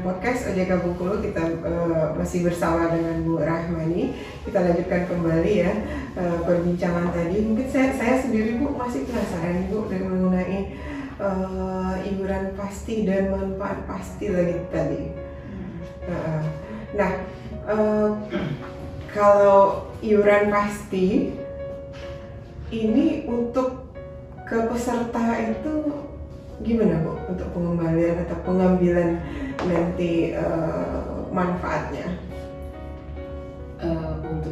podcast 0.05 0.53
OJK 0.53 0.85
Bengkulu 0.85 1.25
kita 1.25 1.41
eh, 1.41 2.07
masih 2.15 2.45
bersama 2.47 2.93
dengan 2.93 3.25
Bu 3.25 3.41
Rahmani. 3.41 4.13
Kita 4.45 4.61
lanjutkan 4.61 5.09
kembali 5.09 5.53
ya 5.57 5.73
eh, 6.17 6.39
perbincangan 6.43 7.13
tadi. 7.13 7.37
Mungkin 7.45 7.69
saya 7.69 7.93
saya 7.95 8.15
sendiri 8.25 8.59
Bu 8.59 8.75
masih 8.75 9.05
penasaran 9.05 9.69
Bu 9.69 9.87
dengan 9.87 10.17
mengenai 10.17 10.75
eh, 11.21 11.95
iuran 12.11 12.57
pasti 12.57 13.05
dan 13.05 13.31
manfaat 13.31 13.85
pasti 13.85 14.33
lagi 14.33 14.57
tadi. 14.73 15.03
Nah, 16.07 16.67
Nah, 16.97 17.13
eh, 17.69 18.11
kalau 19.13 19.91
iuran 20.01 20.49
pasti 20.49 21.35
ini 22.73 23.29
untuk 23.29 23.91
ke 24.49 24.71
peserta 24.71 25.37
itu 25.43 25.91
gimana 26.65 27.05
bu 27.05 27.13
untuk 27.29 27.53
pengembalian 27.53 28.23
atau 28.25 28.39
pengambilan 28.49 29.21
nanti 29.67 30.33
eh, 30.33 31.11
manfaatnya? 31.35 32.07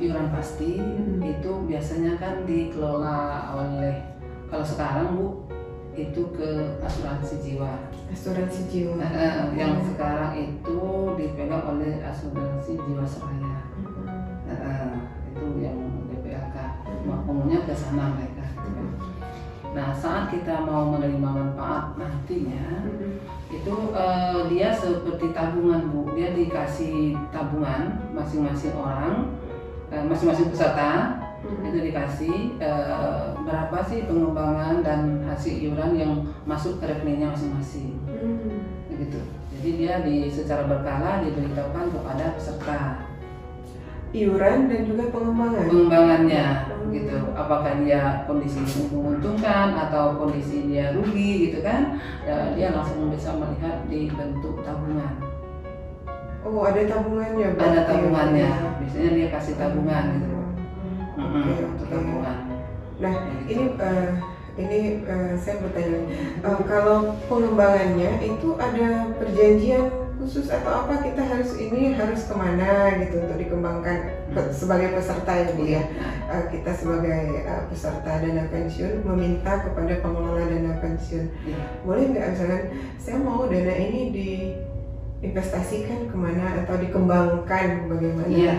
Iuran 0.04 0.28
pasti 0.28 0.76
Hmm. 0.76 1.24
itu 1.24 1.50
biasanya 1.64 2.20
kan 2.20 2.44
dikelola 2.44 3.48
oleh 3.56 3.96
kalau 4.52 4.60
sekarang 4.60 5.16
Bu 5.16 5.48
itu 5.94 6.22
ke 6.34 6.76
asuransi 6.82 7.38
jiwa. 7.40 7.70
Asuransi 8.10 8.66
jiwa. 8.66 8.98
Nah, 8.98 9.10
eh, 9.14 9.34
yang 9.54 9.78
sekarang 9.80 10.34
itu 10.34 10.80
dipegang 11.14 11.64
oleh 11.64 12.02
asuransi 12.02 12.76
jiwasraya. 12.76 13.62
Hmm. 13.78 14.44
Nah, 14.44 14.58
eh, 14.58 14.94
itu 15.32 15.46
yang 15.62 15.78
DPLK. 16.10 16.56
Umumnya 17.24 17.62
ke 17.64 17.72
sana 17.72 18.10
mereka. 18.18 18.42
kan. 18.58 18.86
Nah, 19.74 19.88
saat 19.90 20.30
kita 20.30 20.62
mau 20.66 20.92
menerima 20.94 21.30
manfaat 21.30 21.94
nantinya 21.94 22.82
Hmm. 22.84 23.22
itu 23.48 23.74
eh, 23.94 24.40
dia 24.50 24.68
seperti 24.74 25.30
tabungan 25.30 25.94
bu 25.94 26.10
dia 26.12 26.34
dikasih 26.34 27.14
tabungan 27.30 28.02
masing-masing 28.10 28.74
orang 28.74 29.30
masing-masing 30.02 30.50
peserta 30.50 31.24
Hmm. 31.44 31.68
itu 31.68 31.78
dikasih 31.92 32.56
eh, 32.56 33.24
berapa 33.44 33.78
sih 33.84 34.08
pengembangan 34.08 34.80
dan 34.80 35.20
hasil 35.28 35.52
iuran 35.60 35.92
yang 35.92 36.12
masuk 36.48 36.80
ke 36.80 36.88
rekeningnya 36.88 37.36
masing-masing. 37.36 38.00
Hmm. 38.08 38.64
begitu. 38.88 39.20
Jadi 39.52 39.70
dia 39.80 39.94
di 40.00 40.30
secara 40.32 40.64
berkala 40.64 41.20
diberitahukan 41.20 41.92
kepada 41.92 42.24
peserta. 42.36 42.80
Iuran 44.14 44.70
dan 44.70 44.86
juga 44.86 45.10
pengembangan. 45.10 45.66
pengembangannya 45.66 46.46
gitu. 46.94 47.18
Apakah 47.34 47.82
dia 47.82 48.22
kondisi 48.30 48.62
menguntungkan 48.94 49.74
atau 49.74 50.14
kondisi 50.14 50.70
dia 50.70 50.94
rugi 50.94 51.50
gitu 51.50 51.66
kan? 51.66 51.98
Ya, 52.22 52.54
dia 52.54 52.68
langsung 52.70 53.10
bisa 53.10 53.34
melihat 53.34 53.82
di 53.90 54.06
bentuk 54.14 54.62
tabungan 54.62 55.33
Oh 56.44 56.60
ada 56.62 56.80
tabungannya. 56.84 57.46
ada 57.48 57.56
berarti. 57.56 57.88
tabungannya 57.88 58.48
biasanya 58.78 59.10
dia 59.12 59.28
kasih 59.30 59.54
tabungan 59.56 60.04
gitu 60.14 60.36
Hmm. 61.14 61.46
Untuk 61.46 61.78
oke. 61.80 61.88
tabungan 61.88 62.38
Nah 62.96 63.14
Kayak 63.14 63.42
ini 63.44 63.64
gitu. 63.64 63.80
eh, 63.80 64.10
ini 64.54 64.78
eh, 65.02 65.32
saya 65.34 65.56
bertanya 65.58 65.98
eh, 66.40 66.58
kalau 66.64 66.96
pengembangannya 67.24 68.10
itu 68.20 68.48
ada 68.54 68.88
perjanjian 69.14 69.84
khusus 70.14 70.46
atau 70.46 70.84
apa 70.84 71.02
kita 71.02 71.20
harus 71.20 71.54
ini 71.56 71.90
harus 71.92 72.22
ke 72.22 72.32
mana 72.32 72.70
gitu 72.98 73.18
untuk 73.20 73.34
dikembangkan 73.36 73.98
pe- 74.30 74.50
sebagai 74.50 74.94
peserta 74.94 75.32
ya 75.32 75.46
bu 75.50 75.64
ya 75.64 75.82
Eh, 76.26 76.44
kita 76.50 76.70
sebagai 76.72 77.22
eh, 77.40 77.62
peserta 77.66 78.10
dana 78.16 78.44
pensiun 78.48 79.02
meminta 79.02 79.58
kepada 79.60 79.94
pengelola 79.98 80.44
dana 80.44 80.78
pensiun 80.78 81.24
iya. 81.42 81.58
boleh 81.80 82.04
nggak 82.10 82.26
misalkan 82.28 82.62
saya 82.96 83.16
mau 83.18 83.46
dana 83.46 83.70
ini 83.72 84.02
diinvestasikan 85.24 86.12
ke 86.12 86.16
mana 86.16 86.60
atau 86.60 86.76
dikembangkan 86.76 87.88
bagaimana 87.88 88.28
Iya, 88.28 88.54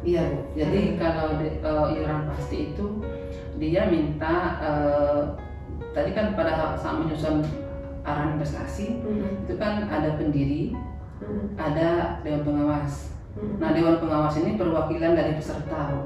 iya 0.00 0.22
bu. 0.32 0.38
Jadi 0.56 0.80
Hmm. 0.80 0.96
kalau 0.96 1.26
di- 1.36 1.60
iuran 1.92 2.20
pasti 2.32 2.72
itu 2.72 2.86
dia 3.60 3.84
minta 3.84 4.34
eh, 4.58 5.20
tadi 5.92 6.10
kan 6.16 6.32
pada 6.32 6.72
saat 6.74 6.96
menyusun 6.96 7.44
arahan 8.00 8.40
investasi 8.40 9.04
Hmm, 9.04 9.44
itu 9.44 9.54
kan 9.60 9.84
ada 9.84 10.16
pendiri, 10.16 10.72
hmm, 11.20 11.58
ada 11.58 12.20
dewan 12.24 12.42
pengawas. 12.44 13.12
hmm, 13.36 13.60
Nah 13.60 13.76
dewan 13.76 14.00
pengawas 14.00 14.40
ini 14.40 14.56
perwakilan 14.56 15.12
dari 15.12 15.36
peserta. 15.36 15.92
Bu. 15.92 16.00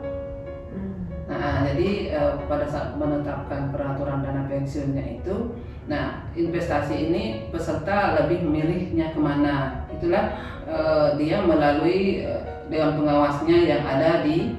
hmm. 0.74 0.92
Nah 1.30 1.62
jadi 1.70 1.88
eh, 2.10 2.32
pada 2.50 2.66
saat 2.66 2.98
menetapkan 2.98 3.70
peraturan 3.70 4.26
dana 4.26 4.42
pensiunnya 4.50 5.22
itu, 5.22 5.54
nah 5.90 6.22
investasi 6.38 7.10
ini 7.10 7.50
peserta 7.50 8.22
lebih 8.22 8.46
memilihnya 8.46 9.10
ke 9.10 9.18
mana. 9.18 9.82
Itulah 9.90 10.38
eh, 10.70 11.08
dia 11.18 11.42
melalui 11.42 12.22
eh, 12.22 12.42
dewan 12.70 12.94
pengawasnya 12.94 13.58
yang 13.66 13.82
ada 13.82 14.22
di 14.22 14.54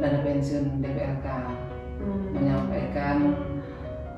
dana 0.00 0.24
pensiun 0.24 0.80
DPRK 0.80 1.28
Hmm. 2.04 2.36
menyampaikan 2.36 3.32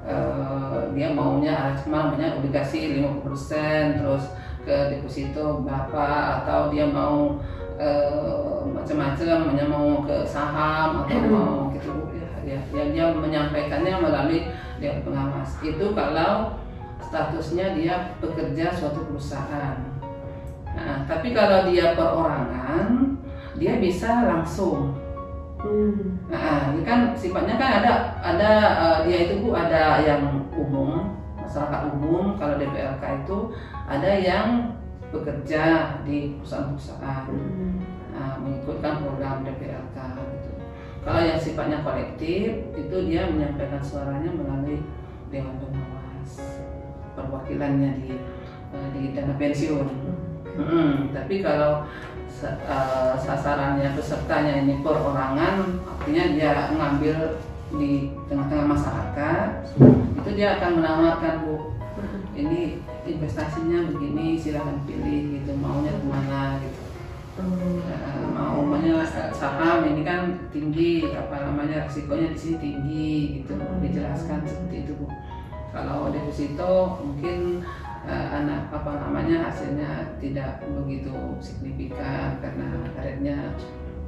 eh, 0.08 0.80
dia 0.96 1.12
maunya 1.14 1.78
ke 1.78 1.86
mana 1.86 2.10
maunya 2.10 2.34
obligasi 2.34 2.98
50% 2.98 4.00
terus 4.02 4.24
ke 4.66 4.74
deposito 4.90 5.62
berapa 5.62 6.42
atau 6.42 6.74
dia 6.74 6.90
mau 6.90 7.38
macam-macam 8.66 9.46
maunya 9.46 9.66
mau 9.68 10.02
ke 10.02 10.24
saham 10.24 11.04
atau 11.04 11.20
mau 11.28 11.68
gitu 11.76 11.92
ya, 12.16 12.26
ya, 12.42 12.58
ya 12.72 12.84
dia 12.90 13.04
menyampaikannya 13.12 14.00
melalui 14.00 14.48
dewan 14.80 15.00
pengawas. 15.04 15.50
Itu 15.62 15.92
kalau 15.92 16.60
statusnya 17.00 17.76
dia 17.76 18.16
pekerja 18.18 18.72
suatu 18.72 19.04
perusahaan. 19.08 19.78
Nah 20.76 21.04
tapi 21.08 21.32
kalau 21.32 21.68
dia 21.68 21.96
perorangan 21.96 23.16
dia 23.56 23.80
bisa 23.80 24.28
langsung. 24.28 24.92
Hmm. 25.56 26.20
Nah, 26.28 26.70
ini 26.76 26.84
kan 26.84 27.16
sifatnya 27.16 27.56
kan 27.56 27.80
ada 27.82 27.92
ada 28.20 28.50
eh, 28.76 28.98
dia 29.08 29.18
itu 29.26 29.40
bu 29.40 29.56
ada 29.56 30.04
yang 30.04 30.46
umum 30.52 31.16
masyarakat 31.40 31.96
umum 31.96 32.36
kalau 32.36 32.60
DPRK 32.60 33.24
itu 33.24 33.38
ada 33.88 34.10
yang 34.20 34.76
bekerja 35.08 35.96
di 36.04 36.36
perusahaan-perusahaan. 36.36 37.24
Hmm. 37.32 37.80
nah, 38.12 38.36
mengikutkan 38.42 39.00
program 39.00 39.44
yang 39.48 39.56
sifatnya 41.46 41.86
kolektif 41.86 42.74
itu 42.74 42.96
dia 43.06 43.30
menyampaikan 43.30 43.78
suaranya 43.78 44.34
melalui 44.34 44.82
dewan 45.30 45.54
pengawas 45.62 46.32
perwakilannya 47.14 48.02
di 48.02 48.18
eh, 48.74 48.88
di 48.90 49.02
dana 49.14 49.38
pensiun. 49.38 49.86
Mm-mm, 50.58 51.14
tapi 51.14 51.46
kalau 51.46 51.86
eh, 52.42 53.14
sasarannya 53.22 53.94
pesertanya 53.94 54.66
ini 54.66 54.82
perorangan, 54.82 55.78
artinya 55.86 56.24
dia 56.34 56.52
ngambil 56.74 57.38
di 57.78 58.10
tengah-tengah 58.26 58.66
masyarakat, 58.66 59.48
itu 60.22 60.30
dia 60.34 60.58
akan 60.58 60.82
menawarkan 60.82 61.34
bu, 61.46 61.74
ini 62.38 62.78
investasinya 63.06 63.90
begini, 63.90 64.38
silahkan 64.38 64.82
pilih 64.86 65.38
gitu, 65.38 65.50
maunya 65.58 65.94
ke 65.94 66.06
mana 66.06 66.58
gitu. 66.62 66.85
Mau 67.36 68.64
eh, 68.80 69.04
saham 69.36 69.84
ini 69.84 70.00
kan 70.08 70.32
tinggi, 70.48 71.04
apa 71.12 71.44
namanya 71.44 71.84
resikonya 71.84 72.32
di 72.32 72.38
sini 72.40 72.56
tinggi 72.56 73.12
gitu, 73.40 73.52
dijelaskan 73.84 74.40
seperti 74.48 74.88
itu 74.88 74.92
bu. 74.96 75.06
Kalau 75.76 76.08
deposito 76.08 76.96
mungkin 77.04 77.60
eh, 78.08 78.26
anak 78.32 78.72
apa 78.72 79.04
namanya 79.04 79.52
hasilnya 79.52 80.16
tidak 80.16 80.64
begitu 80.64 81.12
signifikan 81.44 82.40
karena 82.40 82.88
karetnya 82.96 83.36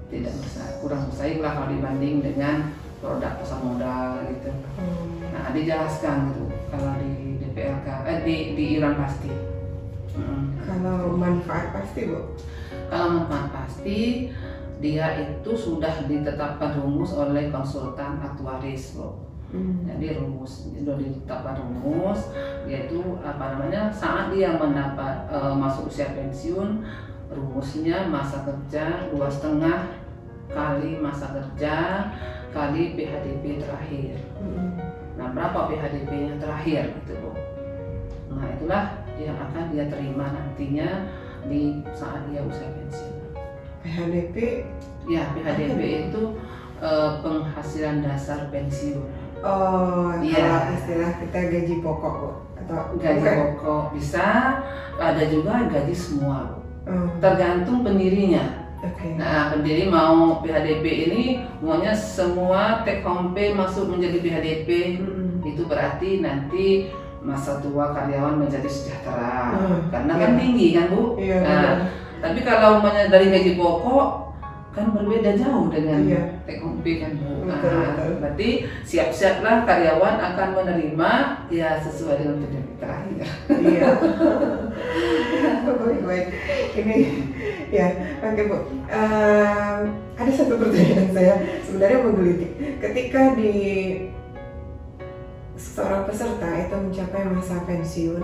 tidak 0.08 0.32
bisa 0.40 0.64
kurang 0.80 1.04
bersaing 1.12 1.44
lah 1.44 1.52
kalau 1.52 1.68
dibanding 1.68 2.25
dengan 2.25 2.73
produk 3.04 3.37
pasar 3.44 3.61
modal 3.61 4.25
gitu. 4.32 4.50
Hmm. 4.80 5.20
Nah 5.37 5.52
dijelaskan 5.52 6.32
gitu 6.32 6.44
kalau 6.73 6.92
di 6.97 7.37
DP 7.44 7.56
PLK 7.61 7.88
eh, 8.08 8.18
di 8.25 8.37
di 8.56 8.64
iuran 8.80 8.97
pasti. 8.97 9.30
Hmm. 10.16 10.56
Kalau 10.64 11.12
manfaat 11.12 11.76
pasti 11.76 12.08
bu? 12.08 12.25
Kalau 12.88 13.06
manfaat 13.20 13.52
pasti 13.52 14.32
dia 14.78 15.18
itu 15.18 15.52
sudah 15.58 16.06
ditetapkan 16.06 16.78
rumus 16.78 17.10
oleh 17.14 17.50
konsultan 17.50 18.22
aktuaris 18.22 18.94
bu. 18.94 19.26
Hmm. 19.48 19.80
Jadi 19.88 20.20
rumus 20.20 20.68
sudah 20.70 20.94
ditetapkan 21.00 21.56
rumus 21.58 22.30
yaitu 22.68 23.00
apa 23.25 23.56
namanya 23.56 23.88
saat 23.88 24.30
dia 24.30 24.54
mendapat 24.54 25.25
uh, 25.32 25.56
masuk 25.56 25.88
usia 25.88 26.12
pensiun 26.12 26.84
rumusnya 27.32 28.08
masa 28.12 28.44
kerja 28.44 29.08
dua 29.08 29.28
setengah 29.28 29.88
kali 30.52 31.00
masa 31.00 31.32
kerja 31.32 31.75
kali 32.52 32.96
PHDP 32.96 33.60
terakhir. 33.60 34.20
Hmm. 34.37 34.78
Nah 35.18 35.32
berapa 35.34 35.68
PHDP 35.68 36.10
yang 36.32 36.38
terakhir 36.38 36.94
itu 37.04 37.12
bu? 37.18 37.32
Nah 38.37 38.46
itulah 38.54 38.84
yang 39.18 39.34
akan 39.34 39.75
dia 39.75 39.90
terima 39.90 40.30
nantinya 40.30 41.08
di 41.47 41.85
saat 41.95 42.26
dia 42.26 42.42
usia 42.42 42.68
pensiun. 42.75 43.16
PHDP? 43.85 44.37
Ya 45.07 45.30
PHDP 45.33 46.11
itu 46.11 46.37
uh, 46.83 47.23
penghasilan 47.23 48.02
dasar 48.02 48.50
pensiun. 48.50 49.07
Oh, 49.38 50.11
iya. 50.18 50.75
istilah 50.75 51.14
kita 51.23 51.38
gaji 51.47 51.75
pokok 51.78 52.14
bu 52.18 52.30
atau 52.59 52.99
gaji 52.99 53.23
bukan? 53.23 53.37
pokok 53.38 53.85
bisa, 53.95 54.26
ada 54.99 55.23
juga 55.30 55.71
gaji 55.71 55.95
semua 55.95 56.50
bu. 56.50 56.59
Oh. 56.90 57.07
Tergantung 57.23 57.87
pendirinya. 57.87 58.66
Okay. 58.78 59.18
Nah, 59.18 59.50
pendiri 59.50 59.90
mau 59.90 60.38
PHDP 60.38 61.11
ini 61.11 61.23
maunya 61.59 61.95
semua 61.95 62.87
take 62.87 63.02
home 63.02 63.35
pay 63.35 63.50
masuk 63.54 63.90
menjadi 63.90 64.18
PHDP. 64.23 64.68
Hmm. 65.02 65.42
Itu 65.42 65.66
berarti 65.66 66.23
nanti 66.23 66.90
masa 67.22 67.58
tua 67.58 67.90
karyawan 67.94 68.38
menjadi 68.38 68.68
sejahtera. 68.68 69.58
Hmm. 69.58 69.80
Karena 69.90 70.12
yeah. 70.14 70.22
kan 70.22 70.30
iya. 70.30 70.38
tinggi 70.40 70.66
kan, 70.75 70.87
Bu? 70.90 71.02
Yeah, 71.18 71.40
nah, 71.42 71.62
yeah. 71.62 71.76
tapi 72.22 72.38
kalau 72.46 72.82
dari 72.84 73.26
gaji 73.30 73.52
pokok 73.58 74.28
kan 74.78 74.94
berbeda 74.94 75.34
jauh 75.34 75.66
dengan 75.75 76.06
iya. 76.06 76.22
pay 76.46 76.62
kan 77.02 77.12
bu. 77.18 77.50
Betul, 77.50 77.72
nah, 77.75 77.98
betul. 77.98 78.10
Berarti 78.22 78.48
siap-siaplah 78.87 79.66
karyawan 79.66 80.16
akan 80.22 80.48
menerima 80.54 81.10
ya 81.50 81.82
sesuai 81.82 82.22
dengan 82.22 82.37
PDP 82.38 82.68
terakhir. 82.78 83.26
Iya. 83.58 83.88
baik 85.82 86.00
baik. 86.06 86.26
Ini 86.78 86.96
ya 87.75 87.87
oke 88.22 88.42
bu. 88.46 88.58
Uh, 88.87 89.78
ada 90.14 90.30
satu 90.30 90.54
pertanyaan 90.62 91.10
saya 91.10 91.34
sebenarnya 91.66 91.98
menggelitik. 92.06 92.50
Ketika 92.78 93.34
di 93.34 93.54
seorang 95.59 96.07
peserta 96.07 96.49
itu 96.55 96.75
mencapai 96.79 97.27
masa 97.27 97.59
pensiun, 97.67 98.23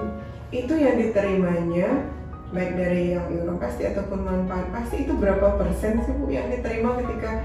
itu 0.55 0.75
yang 0.79 0.97
diterimanya 0.97 2.07
baik 2.55 2.79
dari 2.79 3.19
yang 3.19 3.27
iuran 3.27 3.59
pasti 3.59 3.83
ataupun 3.91 4.23
manfaat 4.23 4.71
pasti 4.71 5.03
itu 5.03 5.13
berapa 5.19 5.59
persen 5.59 5.99
sih 6.07 6.15
bu 6.15 6.31
yang 6.31 6.47
diterima 6.47 6.95
ketika 7.03 7.43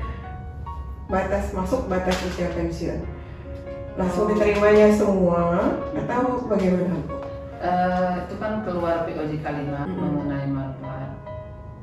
batas 1.10 1.50
masuk 1.50 1.89
batas 1.89 2.13
usia 2.29 2.53
pensiun 2.53 3.01
langsung 3.98 4.29
oh. 4.29 4.38
diterimanya 4.38 4.93
semua 4.93 5.74
atau 5.98 6.46
bagaimana 6.46 6.93
bu? 6.93 7.17
Uh, 7.60 8.24
itu 8.24 8.36
kan 8.39 8.63
keluar 8.63 9.03
POJ 9.03 9.41
kalimat 9.43 9.89
mm 9.89 9.98
-hmm. 9.98 10.10
mengenai 10.15 10.48
manfaat 10.48 11.12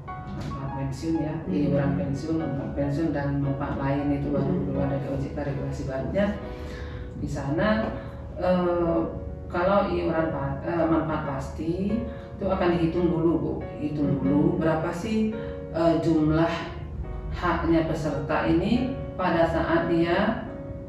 manfaat 0.09 0.71
pensiun 0.79 1.17
ya 1.19 1.35
mm 1.35 1.43
-hmm. 1.51 1.59
iuran 1.67 1.91
pensiun 1.99 2.37
manfaat 2.39 2.73
pensiun 2.79 3.11
dan 3.11 3.43
manfaat 3.43 3.75
lain 3.77 4.23
itu 4.23 4.31
baru 4.31 4.47
mm 4.47 4.55
-hmm. 4.55 4.67
keluar 4.71 4.87
dari 4.89 5.07
OJK 5.11 5.37
regulasi 5.37 5.83
barunya 5.91 6.27
di 7.21 7.29
sana 7.29 7.89
uh, 8.37 9.01
kalau 9.47 9.89
iuran 9.89 10.29
uh, 10.35 10.87
manfaat 10.91 11.23
pasti 11.39 12.03
itu 12.37 12.45
akan 12.45 12.77
dihitung 12.77 13.09
dulu 13.09 13.33
bu 13.41 13.53
hitung 13.81 14.21
dulu 14.21 14.61
berapa 14.61 14.93
sih 14.93 15.33
uh, 15.73 15.97
jumlah 16.05 16.51
haknya 17.33 17.89
peserta 17.89 18.45
ini 18.45 18.93
pada 19.17 19.49
saat 19.49 19.89
dia 19.89 20.45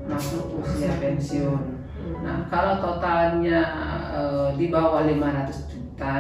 masuk 0.07 0.59
usia 0.63 0.91
pensiun 0.99 1.79
nah 2.23 2.43
kalau 2.51 2.79
totalnya 2.83 3.63
uh, 4.11 4.49
di 4.55 4.67
bawah 4.71 5.07
500 5.07 5.71
juta 5.71 6.19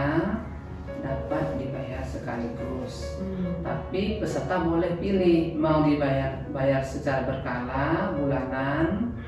dapat 1.03 1.43
dibayar 1.59 2.03
sekaligus 2.03 3.19
hmm. 3.19 3.63
tapi 3.63 4.19
peserta 4.19 4.63
boleh 4.63 4.95
pilih 4.99 5.55
mau 5.55 5.83
dibayar 5.83 6.43
bayar 6.51 6.83
secara 6.83 7.27
berkala 7.27 8.15
bulanan 8.15 9.11
hmm. 9.15 9.26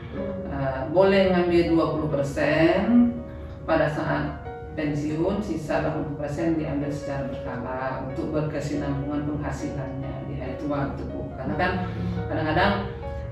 Uh, 0.59 0.91
boleh 0.91 1.31
ngambil 1.31 1.71
20% 2.11 3.63
pada 3.63 3.87
saat 3.87 4.39
pensiun 4.79 5.43
sisa 5.43 5.83
80% 5.83 6.59
diambil 6.59 6.87
secara 6.87 7.27
berkala 7.27 8.07
untuk 8.07 8.31
berkesinambungan 8.31 9.27
penghasilannya 9.27 10.13
di 10.31 10.33
hari 10.39 10.55
tua 10.55 10.95
itu 10.95 11.03
bu 11.11 11.27
karena 11.35 11.55
kan 11.59 11.71
kadang-kadang 12.31 12.73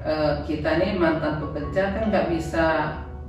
e, 0.04 0.14
kita 0.44 0.70
nih 0.76 1.00
mantan 1.00 1.40
pekerja 1.40 1.96
kan 1.96 2.04
nggak 2.12 2.28
bisa 2.36 2.66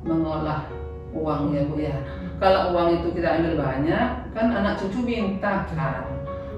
mengolah 0.02 0.66
uang 1.14 1.54
ya 1.54 1.62
bu 1.70 1.76
ya. 1.78 1.96
Kalau 2.38 2.74
uang 2.74 3.02
itu 3.02 3.08
kita 3.18 3.38
ambil 3.38 3.54
banyak 3.54 4.06
kan 4.34 4.46
anak 4.50 4.82
cucu 4.82 4.98
minta 5.02 5.66
kan 5.70 6.06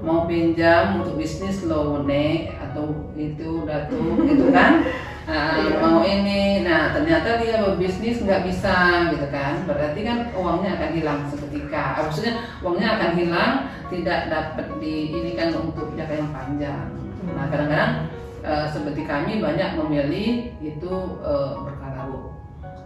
mau 0.01 0.25
pinjam 0.25 0.97
untuk 1.01 1.13
bisnis 1.13 1.61
loan 1.61 2.09
atau 2.57 2.89
itu 3.13 3.69
datu 3.69 4.01
gitu 4.25 4.49
kan 4.49 4.81
iya. 5.29 5.77
mau 5.77 6.01
ini. 6.01 6.65
Nah 6.65 6.93
ternyata 6.95 7.37
dia 7.41 7.61
berbisnis 7.61 8.23
nggak 8.25 8.45
bisa 8.47 9.07
gitu 9.13 9.27
kan. 9.29 9.61
Berarti 9.69 9.99
kan 10.01 10.17
uangnya 10.33 10.71
akan 10.79 10.89
hilang 10.97 11.19
seketika. 11.29 11.83
Ah, 11.97 12.01
maksudnya 12.09 12.33
uangnya 12.65 12.87
akan 12.97 13.11
hilang 13.17 13.51
tidak 13.91 14.19
dapat 14.31 14.67
di 14.81 14.95
ini 15.13 15.31
kan 15.37 15.53
untuk 15.53 15.93
jangka 15.93 16.15
yang 16.15 16.31
panjang. 16.33 16.87
Nah 17.31 17.45
kadang-kadang 17.53 17.93
uh, 18.41 18.65
seperti 18.71 19.01
kami 19.05 19.43
banyak 19.43 19.69
memilih 19.77 20.29
itu 20.63 20.93
uh, 21.21 21.61
berkala 21.61 22.09
bu 22.09 22.33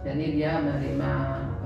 jadi 0.04 0.24
dia 0.34 0.52
menerima 0.60 1.12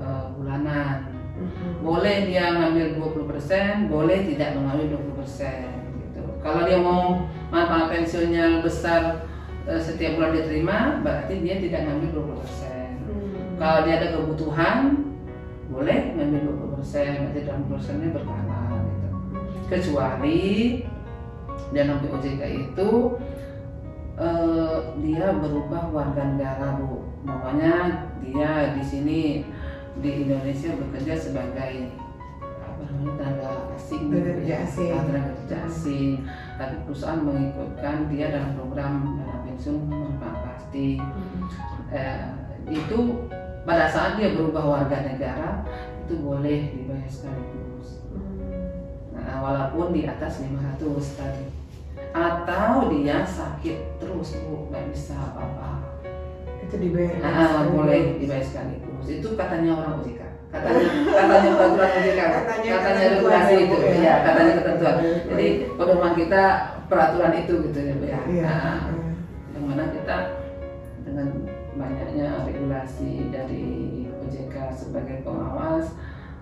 uh, 0.01 0.25
bulanan. 0.37 1.09
Mm-hmm. 1.31 1.81
boleh 1.81 2.29
dia 2.29 2.53
ngambil 2.53 3.01
20% 3.01 3.89
boleh 3.89 4.29
tidak 4.29 4.53
mengambil 4.53 4.99
20% 5.25 5.25
gitu. 6.05 6.21
Kalau 6.37 6.61
dia 6.69 6.77
mau 6.77 7.25
manfaat 7.49 7.89
pensiunnya 7.89 8.61
besar 8.61 9.30
Eh, 9.30 9.30
setiap 9.77 10.17
bulan 10.17 10.33
dia 10.33 10.45
terima 10.49 10.77
berarti 11.05 11.33
dia 11.41 11.55
tidak 11.61 11.81
ngambil 11.85 12.09
20 12.33 12.41
persen. 12.41 12.87
Hmm. 13.05 13.33
Kalau 13.61 13.79
dia 13.85 13.93
ada 14.01 14.07
kebutuhan 14.17 14.77
boleh 15.71 15.99
ngambil 16.19 16.41
20 16.67 16.75
persen, 16.75 17.09
berarti 17.23 17.41
20 17.47 17.71
persennya 17.71 18.09
berkala 18.11 18.61
gitu. 18.83 19.09
Kecuali 19.71 20.39
dalam 21.71 21.97
POJK 22.03 22.41
itu 22.51 22.89
uh, 24.19 24.77
dia 24.99 25.31
berubah 25.39 25.87
warga 25.95 26.35
negara 26.35 26.75
bu, 26.75 27.07
makanya 27.23 28.05
dia 28.19 28.75
di 28.75 28.83
sini 28.83 29.21
di 30.03 30.27
Indonesia 30.27 30.75
bekerja 30.75 31.15
sebagai 31.15 31.91
apa 32.41 32.79
namanya 32.87 33.11
tenaga 33.15 33.49
asing, 33.79 34.11
tenaga 34.11 34.31
kerja 34.43 34.55
asing, 34.67 34.91
tenaga 34.91 35.31
kerja 35.43 35.57
asing. 35.67 36.11
Tapi 36.59 36.75
perusahaan 36.83 37.23
mengikutkan 37.23 37.95
dia 38.11 38.25
dalam 38.35 38.51
program 38.59 39.20
langsung 39.61 39.93
Pak 40.17 40.35
Pasti. 40.41 40.97
Hmm. 40.97 41.45
eh, 41.93 42.33
itu 42.73 43.29
pada 43.61 43.85
saat 43.85 44.17
dia 44.17 44.33
berubah 44.33 44.65
warga 44.65 45.05
negara 45.05 45.61
itu 46.01 46.17
boleh 46.17 46.73
dibayar 46.73 47.05
sekaligus. 47.05 48.01
Hmm. 48.09 48.41
nah, 49.13 49.37
walaupun 49.45 49.93
di 49.93 50.09
atas 50.09 50.41
500 50.41 50.81
tadi. 51.13 51.45
Atau 52.09 52.89
dia 52.89 53.21
sakit 53.21 54.01
terus 54.01 54.33
bu 54.41 54.65
nggak 54.73 54.97
bisa 54.97 55.13
apa-apa. 55.13 56.01
Itu 56.65 56.81
dibayar 56.81 57.21
nah, 57.21 57.69
boleh 57.69 58.17
dibayar 58.17 58.41
sekaligus. 58.41 59.05
Itu 59.05 59.37
katanya 59.37 59.77
orang 59.77 60.01
OJK 60.01 60.21
katanya 60.51 60.83
katanya 61.15 61.49
peraturan 61.55 61.89
OJK 62.01 62.19
katanya, 62.35 62.71
katanya 62.81 63.05
regulasi 63.13 63.53
itu 63.61 63.77
ya. 63.77 63.93
ya 63.93 64.13
katanya 64.25 64.53
ketentuan. 64.57 64.95
Jadi 65.29 65.47
pedoman 65.77 66.13
kita 66.17 66.43
peraturan 66.89 67.33
itu 67.45 67.53
gitu 67.69 67.77
ya 67.77 67.93
ya, 67.93 68.19
ya. 68.25 68.49
Nah, 68.49 69.00
mana 69.71 69.87
kita 69.87 70.17
dengan 71.07 71.47
banyaknya 71.79 72.43
regulasi 72.43 73.31
dari 73.31 74.03
OJK 74.19 74.55
sebagai 74.75 75.23
pengawas 75.23 75.95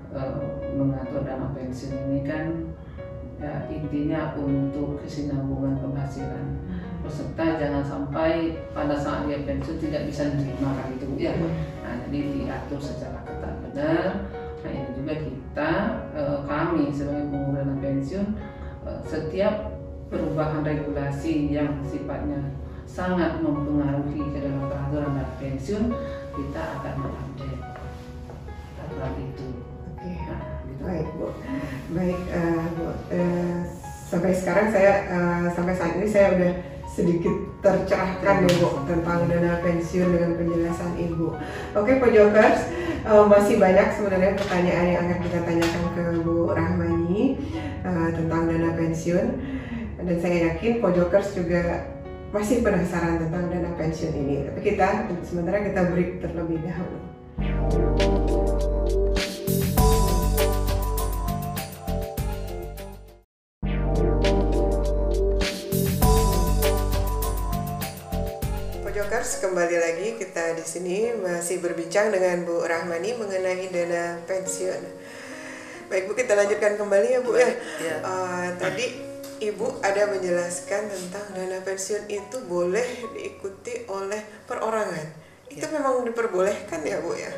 e, 0.10 0.20
mengatur 0.74 1.22
dana 1.22 1.54
pensiun 1.54 2.10
ini 2.10 2.26
kan 2.26 2.74
ya 3.38 3.70
intinya 3.70 4.34
untuk 4.34 4.98
kesinambungan 5.06 5.78
penghasilan. 5.78 6.58
Peserta 7.06 7.62
jangan 7.62 7.86
sampai 7.86 8.58
pada 8.74 8.98
saat 8.98 9.30
dia 9.30 9.46
pensiun 9.46 9.78
tidak 9.78 10.10
bisa 10.10 10.26
menerima 10.34 10.70
kan 10.74 10.88
itu 10.98 11.06
ya. 11.22 11.38
Nah 11.86 11.94
jadi 12.10 12.20
diatur 12.34 12.82
secara 12.82 13.22
ketat 13.30 13.54
benar. 13.70 14.26
Nah 14.66 14.72
ini 14.74 14.90
juga 14.98 15.14
kita 15.22 15.72
e, 16.18 16.22
kami 16.50 16.90
sebagai 16.90 17.30
pengguna 17.30 17.78
pensiun 17.78 18.26
e, 18.90 18.90
setiap 19.06 19.70
perubahan 20.10 20.66
regulasi 20.66 21.54
yang 21.54 21.78
sifatnya 21.86 22.59
sangat 22.90 23.38
mempengaruhi 23.46 24.34
ke 24.34 24.38
dalam 24.42 24.66
peraturan 24.66 25.14
dan 25.14 25.30
pensiun 25.38 25.84
kita 26.34 26.62
akan 26.82 26.94
mengupdate 27.06 27.62
peraturan 28.74 29.14
itu 29.22 29.48
baik 30.80 31.08
Bu. 31.16 31.28
Baik 31.94 32.20
uh, 32.34 32.66
Bu. 32.74 32.88
Uh, 33.12 33.58
sampai 34.10 34.32
sekarang 34.34 34.68
saya 34.74 35.06
uh, 35.12 35.46
sampai 35.54 35.74
saat 35.78 35.94
ini 36.00 36.08
saya 36.10 36.34
udah 36.34 36.54
sedikit 36.90 37.36
tercerahkan 37.62 38.50
ya 38.50 38.52
Bu 38.58 38.70
tentang 38.90 39.30
dana 39.30 39.62
pensiun 39.62 40.10
dengan 40.10 40.32
penjelasan 40.40 40.98
Ibu. 40.98 41.28
Oke 41.78 41.92
Pojokers, 42.02 42.60
uh, 43.06 43.24
masih 43.30 43.62
banyak 43.62 43.88
sebenarnya 43.94 44.34
pertanyaan 44.34 44.86
yang 44.90 45.02
akan 45.06 45.20
kita 45.22 45.40
tanyakan 45.46 45.84
ke 45.94 46.04
Bu 46.26 46.36
Rahmani 46.50 47.22
uh, 47.86 48.10
tentang 48.16 48.42
dana 48.50 48.70
pensiun 48.74 49.28
dan 50.00 50.16
saya 50.18 50.38
yakin 50.52 50.80
Pojokers 50.80 51.36
juga 51.36 51.86
masih 52.30 52.62
penasaran 52.62 53.18
tentang 53.18 53.50
dana 53.50 53.74
pensiun 53.74 54.14
ini. 54.14 54.46
Tapi 54.46 54.62
kita 54.62 55.10
sementara 55.26 55.66
kita 55.66 55.82
break 55.90 56.22
terlebih 56.22 56.62
dahulu. 56.62 57.00
Pojokers 68.86 69.42
kembali 69.42 69.78
lagi 69.82 70.08
kita 70.22 70.54
di 70.54 70.66
sini 70.66 70.98
masih 71.18 71.58
berbincang 71.66 72.14
dengan 72.14 72.46
Bu 72.46 72.62
Rahmani 72.62 73.18
mengenai 73.18 73.74
dana 73.74 74.22
pensiun. 74.30 74.82
Baik 75.90 76.06
Bu 76.06 76.14
kita 76.14 76.38
lanjutkan 76.38 76.78
kembali 76.78 77.10
ya 77.10 77.20
Bu 77.26 77.34
ya. 77.34 77.50
ya. 77.82 77.96
Uh, 78.06 78.54
tadi 78.62 79.09
Ibu 79.40 79.80
ada 79.80 80.12
menjelaskan 80.12 80.92
tentang 80.92 81.26
dana 81.32 81.64
pensiun 81.64 82.12
itu 82.12 82.44
boleh 82.44 82.84
diikuti 83.16 83.88
oleh 83.88 84.20
perorangan. 84.44 85.08
Itu 85.48 85.64
ya. 85.64 85.80
memang 85.80 86.04
diperbolehkan 86.04 86.84
ya 86.84 87.00
Bu 87.00 87.16
ya? 87.16 87.32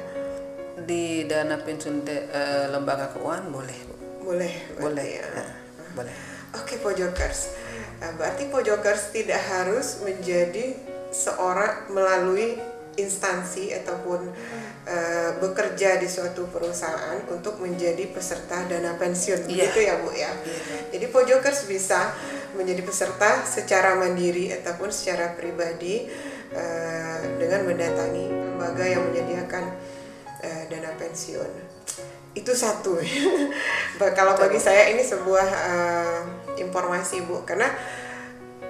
Di 0.82 1.30
dana 1.30 1.62
pensiun 1.62 2.02
de, 2.02 2.26
uh, 2.34 2.74
lembaga 2.74 3.14
keuangan 3.14 3.54
boleh 3.54 3.78
Bu. 3.86 3.94
Boleh. 4.34 4.54
Boleh 4.82 5.08
ya. 5.22 5.26
ya. 5.30 5.46
Boleh. 5.94 6.16
Oke 6.58 6.82
Pojokers. 6.82 7.54
Nah, 8.02 8.18
berarti 8.18 8.50
Pojokers 8.50 9.14
tidak 9.14 9.40
harus 9.46 10.02
menjadi 10.02 10.74
seorang 11.14 11.86
melalui 11.94 12.58
instansi 13.00 13.72
ataupun 13.72 14.20
uh, 14.88 15.32
bekerja 15.40 15.96
di 15.96 16.08
suatu 16.12 16.48
perusahaan 16.52 17.24
untuk 17.32 17.64
menjadi 17.64 18.12
peserta 18.12 18.68
dana 18.68 19.00
pensiun 19.00 19.48
yeah. 19.48 19.48
begitu 19.48 19.80
ya 19.88 19.94
Bu 20.04 20.10
ya. 20.12 20.28
Yeah. 20.28 20.32
Jadi 20.98 21.06
Pojokers 21.08 21.72
bisa 21.72 22.12
menjadi 22.60 22.84
peserta 22.84 23.48
secara 23.48 23.96
mandiri 23.96 24.52
ataupun 24.52 24.92
secara 24.92 25.32
pribadi 25.40 26.04
uh, 26.52 27.20
dengan 27.40 27.64
mendatangi 27.64 28.26
lembaga 28.28 28.84
yang 28.84 29.08
menyediakan 29.08 29.64
uh, 30.44 30.64
dana 30.68 30.92
pensiun. 31.00 31.52
Itu 32.36 32.52
satu. 32.56 33.00
Kalau 34.20 34.34
bagi 34.36 34.60
saya 34.60 34.92
ini 34.92 35.04
sebuah 35.04 35.48
uh, 35.48 36.20
informasi 36.60 37.24
Bu 37.24 37.44
karena 37.48 37.72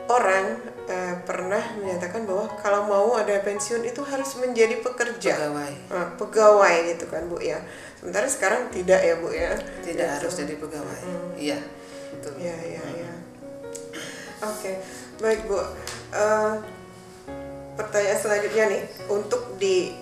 orang 0.10 0.71
uh, 0.92 1.16
pernah 1.24 1.64
menyatakan 1.80 2.28
bahwa 2.28 2.52
kalau 2.60 2.84
mau 2.92 3.16
ada 3.16 3.40
pensiun 3.40 3.88
itu 3.88 4.04
harus 4.04 4.36
menjadi 4.44 4.84
pekerja. 4.84 5.40
Pegawai. 5.40 5.74
Uh, 5.88 6.08
pegawai 6.20 6.76
gitu 6.92 7.08
kan 7.08 7.32
bu 7.32 7.40
ya. 7.40 7.64
Sementara 7.96 8.28
sekarang 8.28 8.68
tidak 8.76 9.00
ya 9.00 9.16
bu 9.16 9.32
ya. 9.32 9.56
Tidak 9.88 9.96
gitu. 9.96 10.16
harus 10.20 10.34
jadi 10.36 10.54
pegawai. 10.60 11.00
Hmm. 11.08 11.32
iya. 11.40 11.60
Betul. 12.12 12.44
Ya 12.44 12.58
ya 12.60 12.84
ya 12.84 13.12
oke. 14.42 14.58
Okay. 14.62 14.76
baik 15.22 15.42
bu. 15.46 15.58
Uh, 16.12 16.60
pertanyaan 17.78 18.20
selanjutnya 18.20 18.64
nih. 18.68 18.84
Untuk 19.08 19.56
di 19.62 19.94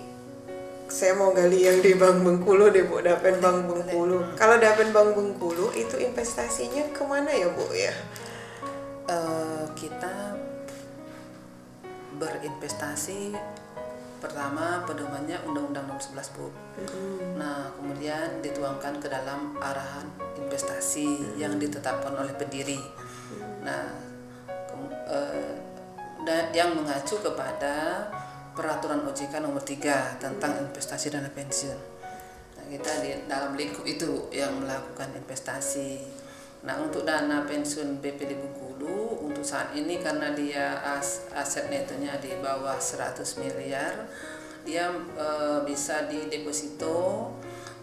saya 0.90 1.14
mau 1.14 1.30
gali 1.30 1.62
yang 1.62 1.78
di 1.78 1.94
Bank 1.94 2.26
Bengkulu 2.26 2.74
deh 2.74 2.82
Bu, 2.82 2.98
Dapen 2.98 3.38
Bank 3.38 3.70
Bengkulu. 3.70 4.34
Kalau 4.34 4.58
Dapen 4.58 4.90
Bank 4.90 5.14
Bengkulu 5.14 5.70
itu 5.78 5.94
investasinya 6.02 6.90
ke 6.90 7.02
mana 7.06 7.30
ya 7.30 7.46
Bu 7.54 7.70
ya? 7.70 7.94
Berinvestasi 12.20 13.32
pertama 14.20 14.84
pedomannya 14.84 15.40
Undang-Undang 15.48 15.88
Nomor 15.88 16.04
11 16.04 16.36
Bu. 16.36 16.46
Mm-hmm. 16.52 17.40
Nah 17.40 17.72
kemudian 17.72 18.44
dituangkan 18.44 19.00
ke 19.00 19.08
dalam 19.08 19.56
arahan 19.56 20.04
investasi 20.36 21.08
mm-hmm. 21.08 21.40
yang 21.40 21.56
ditetapkan 21.56 22.12
oleh 22.12 22.36
pendiri. 22.36 22.76
Mm-hmm. 22.76 23.64
Nah 23.64 23.84
ke- 25.08 25.48
eh, 26.20 26.46
yang 26.52 26.76
mengacu 26.76 27.16
kepada 27.24 28.06
peraturan 28.52 29.00
OJK 29.08 29.40
Nomor 29.40 29.64
3 29.64 30.20
tentang 30.20 30.52
mm-hmm. 30.52 30.68
investasi 30.68 31.08
dana 31.08 31.32
pensiun. 31.32 31.80
Nah 32.60 32.64
kita 32.68 32.92
di 33.00 33.10
dalam 33.24 33.56
lingkup 33.56 33.88
itu 33.88 34.28
yang 34.28 34.60
melakukan 34.60 35.16
investasi 35.16 36.20
Nah 36.60 36.76
untuk 36.76 37.08
dana 37.08 37.40
pensiun 37.48 38.04
BPD 38.04 38.36
Bengkulu 38.36 38.69
untuk 39.40 39.56
saat 39.56 39.72
ini 39.72 39.96
karena 40.04 40.36
dia 40.36 40.84
as, 40.84 41.24
aset 41.32 41.72
netonya 41.72 42.12
di 42.20 42.28
bawah 42.44 42.76
100 42.76 43.24
miliar 43.40 44.04
dia 44.68 44.92
e, 44.92 45.28
bisa 45.64 46.04
di 46.12 46.28
deposito 46.28 47.32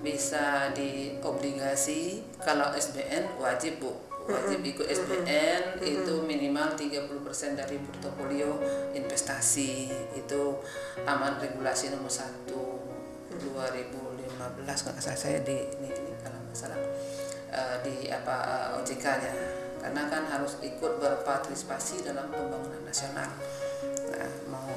bisa 0.05 0.69
di 0.77 1.17
obligasi 1.17 2.21
kalau 2.37 2.69
SBN 2.77 3.41
wajib 3.41 3.81
Bu. 3.81 3.89
Wajib 4.29 4.61
ikut 4.61 4.85
SBN 4.85 5.81
itu 5.81 6.21
minimal 6.21 6.77
30% 6.77 7.09
dari 7.57 7.81
portofolio 7.81 8.61
investasi. 8.93 9.89
Itu 10.13 10.61
aman 11.09 11.41
regulasi 11.41 11.89
nomor 11.89 12.13
1 12.13 12.53
2015 12.53 14.61
nggak 14.61 15.01
saya 15.01 15.41
di 15.41 15.57
ini, 15.81 15.89
ini 15.89 16.13
kalau 16.21 16.37
masalah 16.45 16.77
uh, 17.49 17.81
di 17.81 18.13
apa 18.13 18.35
uh, 18.45 18.77
eh, 18.77 18.77
OJK-nya 18.77 19.65
karena 19.81 20.09
kan 20.09 20.23
harus 20.27 20.57
ikut 20.59 20.99
berpartisipasi 20.99 22.05
dalam 22.05 22.27
pembangunan 22.33 22.81
nasional. 22.83 23.29
Nah, 24.11 24.31
mau 24.49 24.71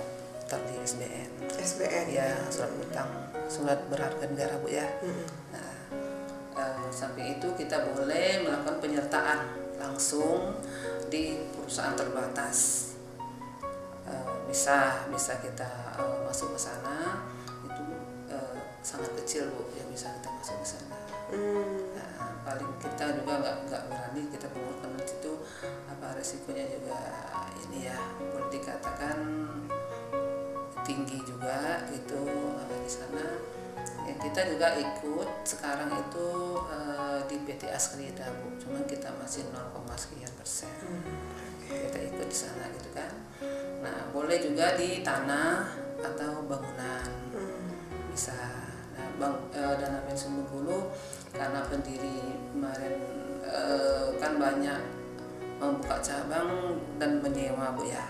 tadi 0.50 0.74
SBN. 0.82 1.30
SBN. 1.54 2.06
Ya, 2.10 2.34
surat 2.50 2.74
utang, 2.74 3.10
surat 3.46 3.80
berharga 3.86 4.26
negara 4.26 4.58
Bu 4.58 4.66
ya. 4.66 4.86
Mm-hmm. 4.98 5.26
Nah, 5.54 5.74
uh, 6.58 6.88
samping 6.90 7.38
itu 7.38 7.46
kita 7.54 7.86
boleh 7.94 8.42
melakukan 8.42 8.82
penyertaan 8.82 9.40
langsung 9.78 10.58
di 11.06 11.38
perusahaan 11.54 11.94
terbatas. 11.94 12.90
Uh, 14.10 14.42
bisa 14.50 15.06
bisa 15.06 15.38
kita 15.38 15.70
uh, 15.94 16.26
masuk 16.26 16.58
ke 16.58 16.58
sana 16.58 17.22
itu 17.62 17.84
uh, 18.34 18.58
sangat 18.82 19.14
kecil 19.22 19.46
Bu 19.54 19.70
yang 19.78 19.86
bisa 19.94 20.10
kita 20.18 20.28
masuk 20.34 20.56
ke 20.58 20.66
sana. 20.66 20.98
Mm. 21.30 21.94
Nah, 21.94 22.10
paling 22.46 22.70
kita 22.81 23.05
juga 23.20 23.33
nggak 23.40 23.57
nggak 23.68 23.83
berani 23.88 24.22
kita 24.33 24.46
penguruskan 24.50 24.96
di 24.96 25.07
situ 25.07 25.33
apa 25.88 26.07
resikonya 26.16 26.64
juga 26.68 26.98
ini 27.68 27.88
ya 27.88 27.98
boleh 28.18 28.48
dikatakan 28.48 29.18
tinggi 30.90 31.22
juga 31.22 31.87
itu 31.94 32.22
di 32.83 32.90
sana. 32.90 33.26
Ya, 34.03 34.14
kita 34.18 34.42
juga 34.50 34.74
ikut 34.74 35.29
sekarang 35.46 35.94
itu 35.94 36.59
uh, 36.66 37.22
di 37.31 37.37
PT 37.46 37.70
Askrida 37.70 38.26
bu. 38.42 38.59
Cuman 38.59 38.83
kita 38.90 39.14
masih 39.22 39.46
0, 39.55 39.87
sekian 39.94 40.33
persen. 40.35 40.72
Hmm. 40.83 41.07
kita 41.70 42.03
ikut 42.03 42.26
di 42.26 42.35
sana 42.35 42.66
gitu 42.74 42.90
kan. 42.90 43.12
Nah 43.79 44.11
boleh 44.11 44.42
juga 44.42 44.74
di 44.74 45.07
tanah 45.07 45.70
atau 46.03 46.42
bangunan. 46.50 47.07
Hmm. 47.31 47.70
bisa. 48.11 48.35
Nah 48.98 49.07
bang 49.22 49.37
uh, 49.55 49.74
dana 49.79 50.03
pensiun 50.03 50.42
Bengkulu 50.42 50.90
karena 51.34 51.60
pendiri 51.66 52.34
kemarin 52.50 52.94
uh, 53.46 54.14
kan 54.18 54.36
banyak 54.36 54.80
membuka 55.60 55.96
cabang 56.00 56.80
dan 56.96 57.20
menyewa 57.20 57.76
bu 57.76 57.86
ya. 57.86 58.06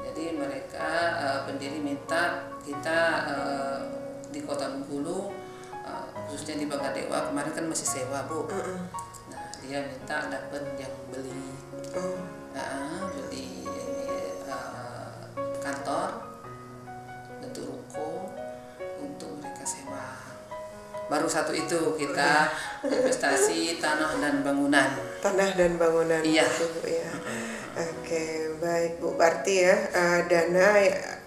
Jadi 0.00 0.34
mereka 0.38 0.88
uh, 1.18 1.40
pendiri 1.46 1.78
minta 1.82 2.50
kita 2.62 3.00
uh, 3.30 3.80
di 4.30 4.40
kota 4.42 4.70
Bengkulu 4.70 5.30
uh, 5.84 6.04
khususnya 6.28 6.62
di 6.62 6.66
Bangkadewa 6.70 7.30
kemarin 7.30 7.52
kan 7.52 7.66
masih 7.68 7.88
sewa 7.88 8.24
bu. 8.26 8.46
Nah 9.30 9.50
dia 9.62 9.84
minta 9.86 10.30
dapat 10.30 10.62
yang 10.78 10.94
beli. 11.10 11.42
Oh. 11.90 12.14
nah, 12.54 13.10
beli 13.10 13.66
uh, 14.46 15.26
kantor 15.58 16.19
baru 21.10 21.26
satu 21.26 21.50
itu 21.50 21.98
kita 21.98 22.46
investasi 22.86 23.82
tanah 23.82 24.22
dan 24.22 24.46
bangunan. 24.46 24.86
Tanah 25.18 25.50
dan 25.58 25.74
bangunan. 25.74 26.22
Iya. 26.22 26.46
Itu, 26.46 26.86
ya. 26.86 27.10
Oke 27.74 28.54
baik 28.62 29.02
bu. 29.02 29.18
Berarti 29.18 29.66
ya 29.66 29.74
uh, 29.74 30.20
dana 30.30 30.78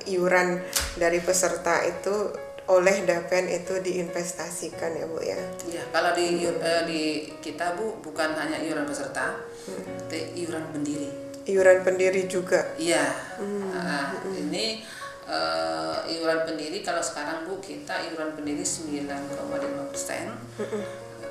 iuran 0.08 0.64
dari 0.96 1.20
peserta 1.20 1.84
itu 1.84 2.32
oleh 2.64 3.04
Dapen 3.04 3.52
itu 3.52 3.84
diinvestasikan 3.84 4.96
ya 4.96 5.06
bu 5.08 5.20
ya? 5.20 5.40
Iya 5.68 5.84
kalau 5.92 6.16
di 6.16 6.48
uh, 6.48 6.84
di 6.88 7.28
kita 7.44 7.76
bu 7.76 8.00
bukan 8.00 8.40
hanya 8.40 8.64
iuran 8.64 8.88
peserta 8.88 9.36
hmm. 9.68 10.08
tapi 10.08 10.32
iuran 10.40 10.64
pendiri. 10.72 11.10
Iuran 11.44 11.84
pendiri 11.84 12.24
juga? 12.32 12.72
Iya. 12.80 13.04
Hmm. 13.36 13.68
nah, 13.76 14.16
ini 14.32 14.80
uh, 15.28 16.04
iuran 16.08 16.48
pendiri 16.48 16.84
kalau 16.84 17.04
sekarang 17.04 17.48
bu 17.48 17.60
kita 17.60 18.12
iuran 18.12 18.36
pendiri 18.36 18.64
9,5 18.64 19.92
persen 19.92 20.32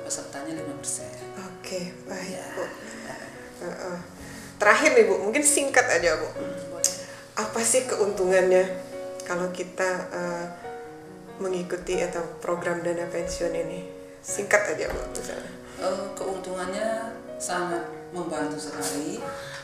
pesertanya 0.03 0.53
5%. 0.59 1.39
Oke, 1.47 1.95
baik 2.05 2.29
Ya. 2.35 2.45
Bu. 2.53 2.63
Uh, 3.63 3.65
uh. 3.65 3.99
Terakhir 4.59 4.95
nih 4.95 5.05
Bu, 5.07 5.15
mungkin 5.23 5.43
singkat 5.43 5.87
aja 5.89 6.19
Bu. 6.19 6.27
Apa 7.33 7.59
sih 7.65 7.87
keuntungannya 7.89 8.67
kalau 9.25 9.49
kita 9.49 9.89
uh, 10.13 10.45
mengikuti 11.41 11.97
atau 12.03 12.21
program 12.43 12.83
dana 12.83 13.07
pensiun 13.09 13.55
ini? 13.55 13.87
Singkat 14.21 14.75
aja 14.75 14.91
Bu, 14.91 14.99
misalnya. 15.15 15.51
Eh, 15.83 16.05
keuntungannya 16.15 17.17
sangat 17.41 17.83
membantu 18.13 18.55
sekali 18.55 19.19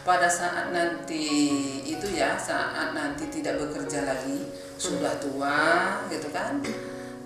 pada 0.07 0.31
saat 0.31 0.71
nanti 0.71 1.25
itu 1.83 2.07
ya 2.15 2.39
saat 2.39 2.95
nanti 2.95 3.27
tidak 3.27 3.59
bekerja 3.59 4.07
lagi 4.07 4.47
sudah 4.79 5.11
tua 5.19 5.99
gitu 6.07 6.31
kan 6.31 6.63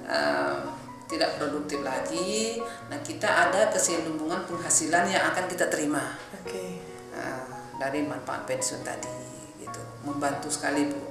eh, 0.10 0.58
tidak 1.06 1.38
produktif 1.38 1.86
lagi 1.86 2.58
nah 2.90 2.98
kita 3.06 3.30
ada 3.30 3.70
kesinambungan 3.70 4.50
penghasilan 4.50 5.06
yang 5.06 5.24
akan 5.30 5.46
kita 5.46 5.70
terima. 5.70 6.18
Oke. 6.34 6.82
eh, 7.14 7.44
dari 7.78 8.02
manfaat 8.06 8.50
pensiun 8.50 8.82
tadi 8.82 9.14
gitu. 9.62 9.82
Membantu 10.02 10.50
sekali 10.50 10.90
bu. 10.90 11.02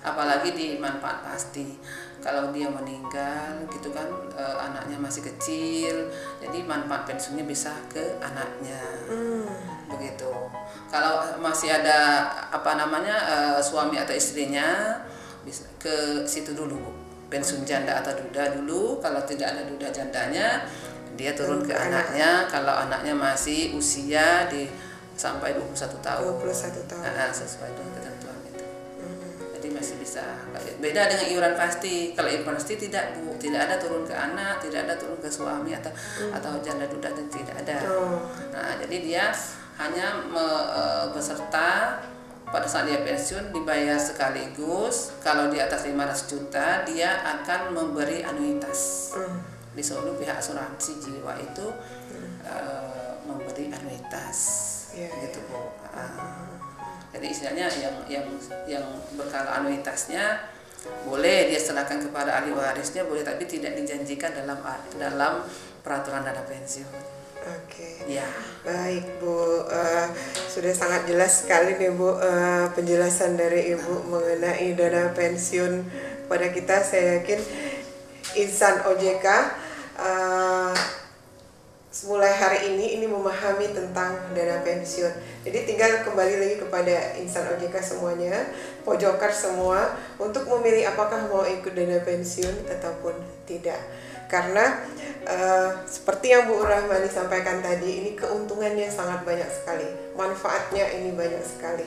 Apalagi 0.00 0.56
di 0.56 0.66
manfaat 0.80 1.20
pasti. 1.26 1.76
Kalau 2.24 2.50
dia 2.50 2.66
meninggal 2.72 3.68
gitu 3.68 3.92
kan 3.92 4.08
eh, 4.34 4.56
anaknya 4.56 4.96
masih 4.96 5.22
kecil 5.28 6.08
jadi 6.40 6.64
manfaat 6.64 7.04
pensiunnya 7.04 7.44
bisa 7.44 7.76
ke 7.92 8.16
anaknya. 8.24 8.80
Hmm. 9.12 9.75
Begitu. 9.90 10.30
Kalau 10.90 11.22
masih 11.38 11.70
ada 11.70 12.30
apa 12.50 12.78
namanya 12.78 13.16
eh, 13.26 13.60
suami 13.62 13.98
atau 13.98 14.14
istrinya 14.14 15.00
bisa 15.46 15.66
ke 15.78 16.26
situ 16.26 16.52
dulu 16.54 16.74
Bu. 16.74 16.92
pensiun 17.26 17.66
janda 17.66 18.02
atau 18.02 18.14
duda 18.14 18.54
dulu. 18.54 19.02
Kalau 19.02 19.18
tidak 19.26 19.54
ada 19.54 19.62
duda 19.66 19.90
jandanya 19.90 20.62
dia 21.16 21.32
turun 21.32 21.64
ke 21.64 21.72
anaknya. 21.72 22.46
kalau 22.46 22.76
anaknya 22.76 23.16
masih 23.16 23.74
usia 23.74 24.46
di 24.46 24.68
sampai 25.16 25.56
21 25.56 25.96
tahun. 26.04 26.32
21 26.44 26.86
tahun. 26.86 27.02
Nah, 27.02 27.32
sesuai 27.32 27.72
dengan 27.72 27.92
ketentuan 27.96 28.36
itu. 28.52 28.64
Jadi 29.56 29.68
masih 29.72 29.96
bisa. 29.98 30.22
Beda 30.78 31.08
dengan 31.08 31.26
iuran 31.32 31.54
pasti. 31.56 32.12
Kalau 32.12 32.28
iuran 32.28 32.54
pasti 32.54 32.74
tidak 32.76 33.16
bu. 33.16 33.32
Tidak 33.40 33.58
ada 33.58 33.80
turun 33.80 34.04
ke 34.04 34.14
anak 34.14 34.60
tidak 34.60 34.86
ada 34.86 34.94
turun 34.96 35.16
ke 35.18 35.28
suami 35.28 35.72
atau 35.72 35.92
atau 36.30 36.52
janda 36.60 36.84
duda 36.86 37.08
dan 37.10 37.26
tidak 37.32 37.56
ada. 37.64 37.76
Oh. 37.90 38.20
Nah, 38.52 38.76
jadi 38.84 38.96
dia 39.00 39.24
hanya 39.76 40.24
me- 40.24 40.68
e, 40.72 40.82
beserta 41.12 42.00
pada 42.48 42.66
saat 42.68 42.88
dia 42.88 43.02
pensiun 43.04 43.52
dibayar 43.52 43.98
sekaligus. 44.00 45.12
Kalau 45.20 45.52
di 45.52 45.60
atas 45.60 45.84
500 45.84 46.30
juta, 46.30 46.86
dia 46.88 47.20
akan 47.22 47.74
memberi 47.76 48.24
anuitas. 48.24 49.12
Hmm. 49.12 49.42
Di 49.76 49.84
Solo 49.84 50.16
pihak 50.16 50.40
asuransi 50.40 50.96
jiwa 51.02 51.36
itu 51.36 51.66
e, 52.46 52.54
memberi 53.28 53.68
anuitas. 53.68 54.38
Iya, 54.96 55.12
gitu, 55.28 55.44
Bu. 55.52 55.60
Ah. 55.92 56.48
Jadi 57.12 57.32
istilahnya 57.32 57.66
yang 57.80 57.96
yang 58.08 58.26
yang 58.68 58.84
berkala 59.16 59.64
anuitasnya 59.64 60.52
boleh 61.08 61.48
dia 61.50 61.58
serahkan 61.58 61.98
kepada 61.98 62.38
ahli 62.38 62.52
warisnya 62.52 63.08
boleh 63.08 63.24
tapi 63.24 63.48
tidak 63.48 63.72
dijanjikan 63.74 64.36
dalam 64.36 64.60
dalam 65.00 65.40
peraturan 65.80 66.22
dana 66.22 66.44
pensiun. 66.44 67.15
Oke. 67.46 68.10
Ya. 68.10 68.26
Baik 68.66 69.22
Bu, 69.22 69.62
Eh, 69.70 70.06
sudah 70.50 70.74
sangat 70.74 71.06
jelas 71.06 71.46
sekali 71.46 71.78
nih 71.78 71.94
Bu 71.94 72.18
eh, 72.18 72.66
penjelasan 72.74 73.38
dari 73.38 73.70
Ibu 73.70 74.10
mengenai 74.10 74.74
dana 74.74 75.14
pensiun 75.14 75.86
pada 76.26 76.50
kita. 76.50 76.82
Saya 76.82 77.22
yakin 77.22 77.38
insan 78.34 78.82
OJK 78.82 79.26
eh, 80.02 80.74
mulai 82.04 82.28
hari 82.34 82.74
ini 82.74 82.98
ini 82.98 83.06
memahami 83.06 83.70
tentang 83.70 84.34
dana 84.34 84.60
pensiun. 84.66 85.14
Jadi 85.46 85.58
tinggal 85.70 86.02
kembali 86.02 86.34
lagi 86.42 86.56
kepada 86.58 87.14
insan 87.16 87.46
OJK 87.56 87.78
semuanya, 87.78 88.50
pojokar 88.82 89.30
semua 89.30 89.94
untuk 90.18 90.50
memilih 90.50 90.90
apakah 90.90 91.30
mau 91.30 91.46
ikut 91.46 91.72
dana 91.72 92.02
pensiun 92.02 92.66
ataupun 92.68 93.14
tidak. 93.46 93.78
Karena 94.26 94.82
eh, 95.26 95.70
seperti 95.86 96.34
yang 96.34 96.50
Bu 96.50 96.62
Rahmani 96.62 97.06
sampaikan 97.10 97.62
tadi, 97.62 98.02
ini 98.02 98.10
keuntungannya 98.18 98.90
sangat 98.90 99.22
banyak 99.22 99.50
sekali, 99.50 99.86
manfaatnya 100.18 100.84
ini 100.98 101.14
banyak 101.14 101.42
sekali. 101.42 101.86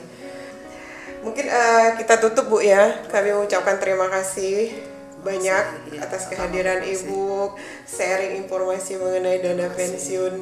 Mungkin 1.20 1.46
eh, 1.46 1.88
kita 2.00 2.16
tutup 2.16 2.48
Bu 2.48 2.64
ya. 2.64 3.04
Kami 3.12 3.36
mengucapkan 3.36 3.76
terima 3.76 4.08
kasih 4.08 4.72
banyak 5.20 5.64
Iya, 5.92 6.00
atas 6.00 6.32
kehadiran. 6.32 6.80
Ibu, 6.80 7.52
sharing 7.84 8.40
informasi 8.40 8.96
mengenai 8.96 9.44
dana 9.44 9.68
pensiun 9.68 10.34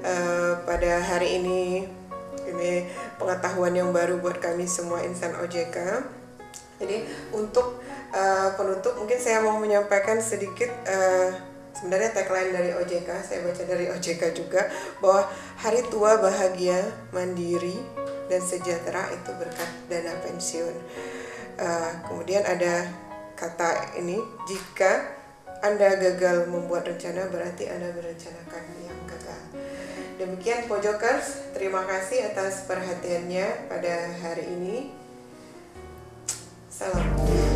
eh, 0.00 0.52
pada 0.64 0.92
hari 1.04 1.40
ini. 1.40 1.84
Ini 2.44 2.72
pengetahuan 3.16 3.72
yang 3.72 3.92
baru 3.92 4.20
buat 4.20 4.40
kami 4.40 4.68
semua 4.68 5.04
insan 5.04 5.36
OJK. 5.36 5.76
Jadi 6.80 7.04
untuk 7.32 7.80
eh, 8.14 8.48
penutup 8.54 8.94
mungkin 8.94 9.18
saya 9.18 9.42
mau 9.42 9.58
menyampaikan 9.58 10.22
sedikit 10.22 10.70
eh, 10.86 11.34
sebenarnya 11.74 12.14
tagline 12.14 12.54
dari 12.54 12.70
OJK, 12.78 13.10
saya 13.26 13.42
baca 13.42 13.62
dari 13.66 13.90
OJK 13.90 14.22
juga 14.32 14.70
bahwa 15.02 15.26
hari 15.58 15.82
tua 15.90 16.22
bahagia, 16.22 16.78
mandiri 17.10 17.74
dan 18.30 18.40
sejahtera 18.40 19.10
itu 19.10 19.30
berkat 19.34 19.70
dana 19.90 20.14
pensiun. 20.22 20.76
Eh, 21.58 21.92
kemudian 22.06 22.46
ada 22.46 22.86
kata 23.34 23.98
ini 23.98 24.22
jika 24.46 25.24
anda 25.64 25.96
gagal 25.96 26.52
membuat 26.52 26.84
rencana 26.84 27.24
berarti 27.32 27.64
Anda 27.72 27.88
merencanakan 27.96 28.64
yang 28.84 29.00
gagal. 29.08 29.42
Demikian 30.20 30.68
Pojokers, 30.68 31.56
terima 31.56 31.88
kasih 31.88 32.28
atas 32.28 32.68
perhatiannya 32.68 33.72
pada 33.72 34.12
hari 34.20 34.44
ini. 34.44 34.92
Salam. 36.68 37.53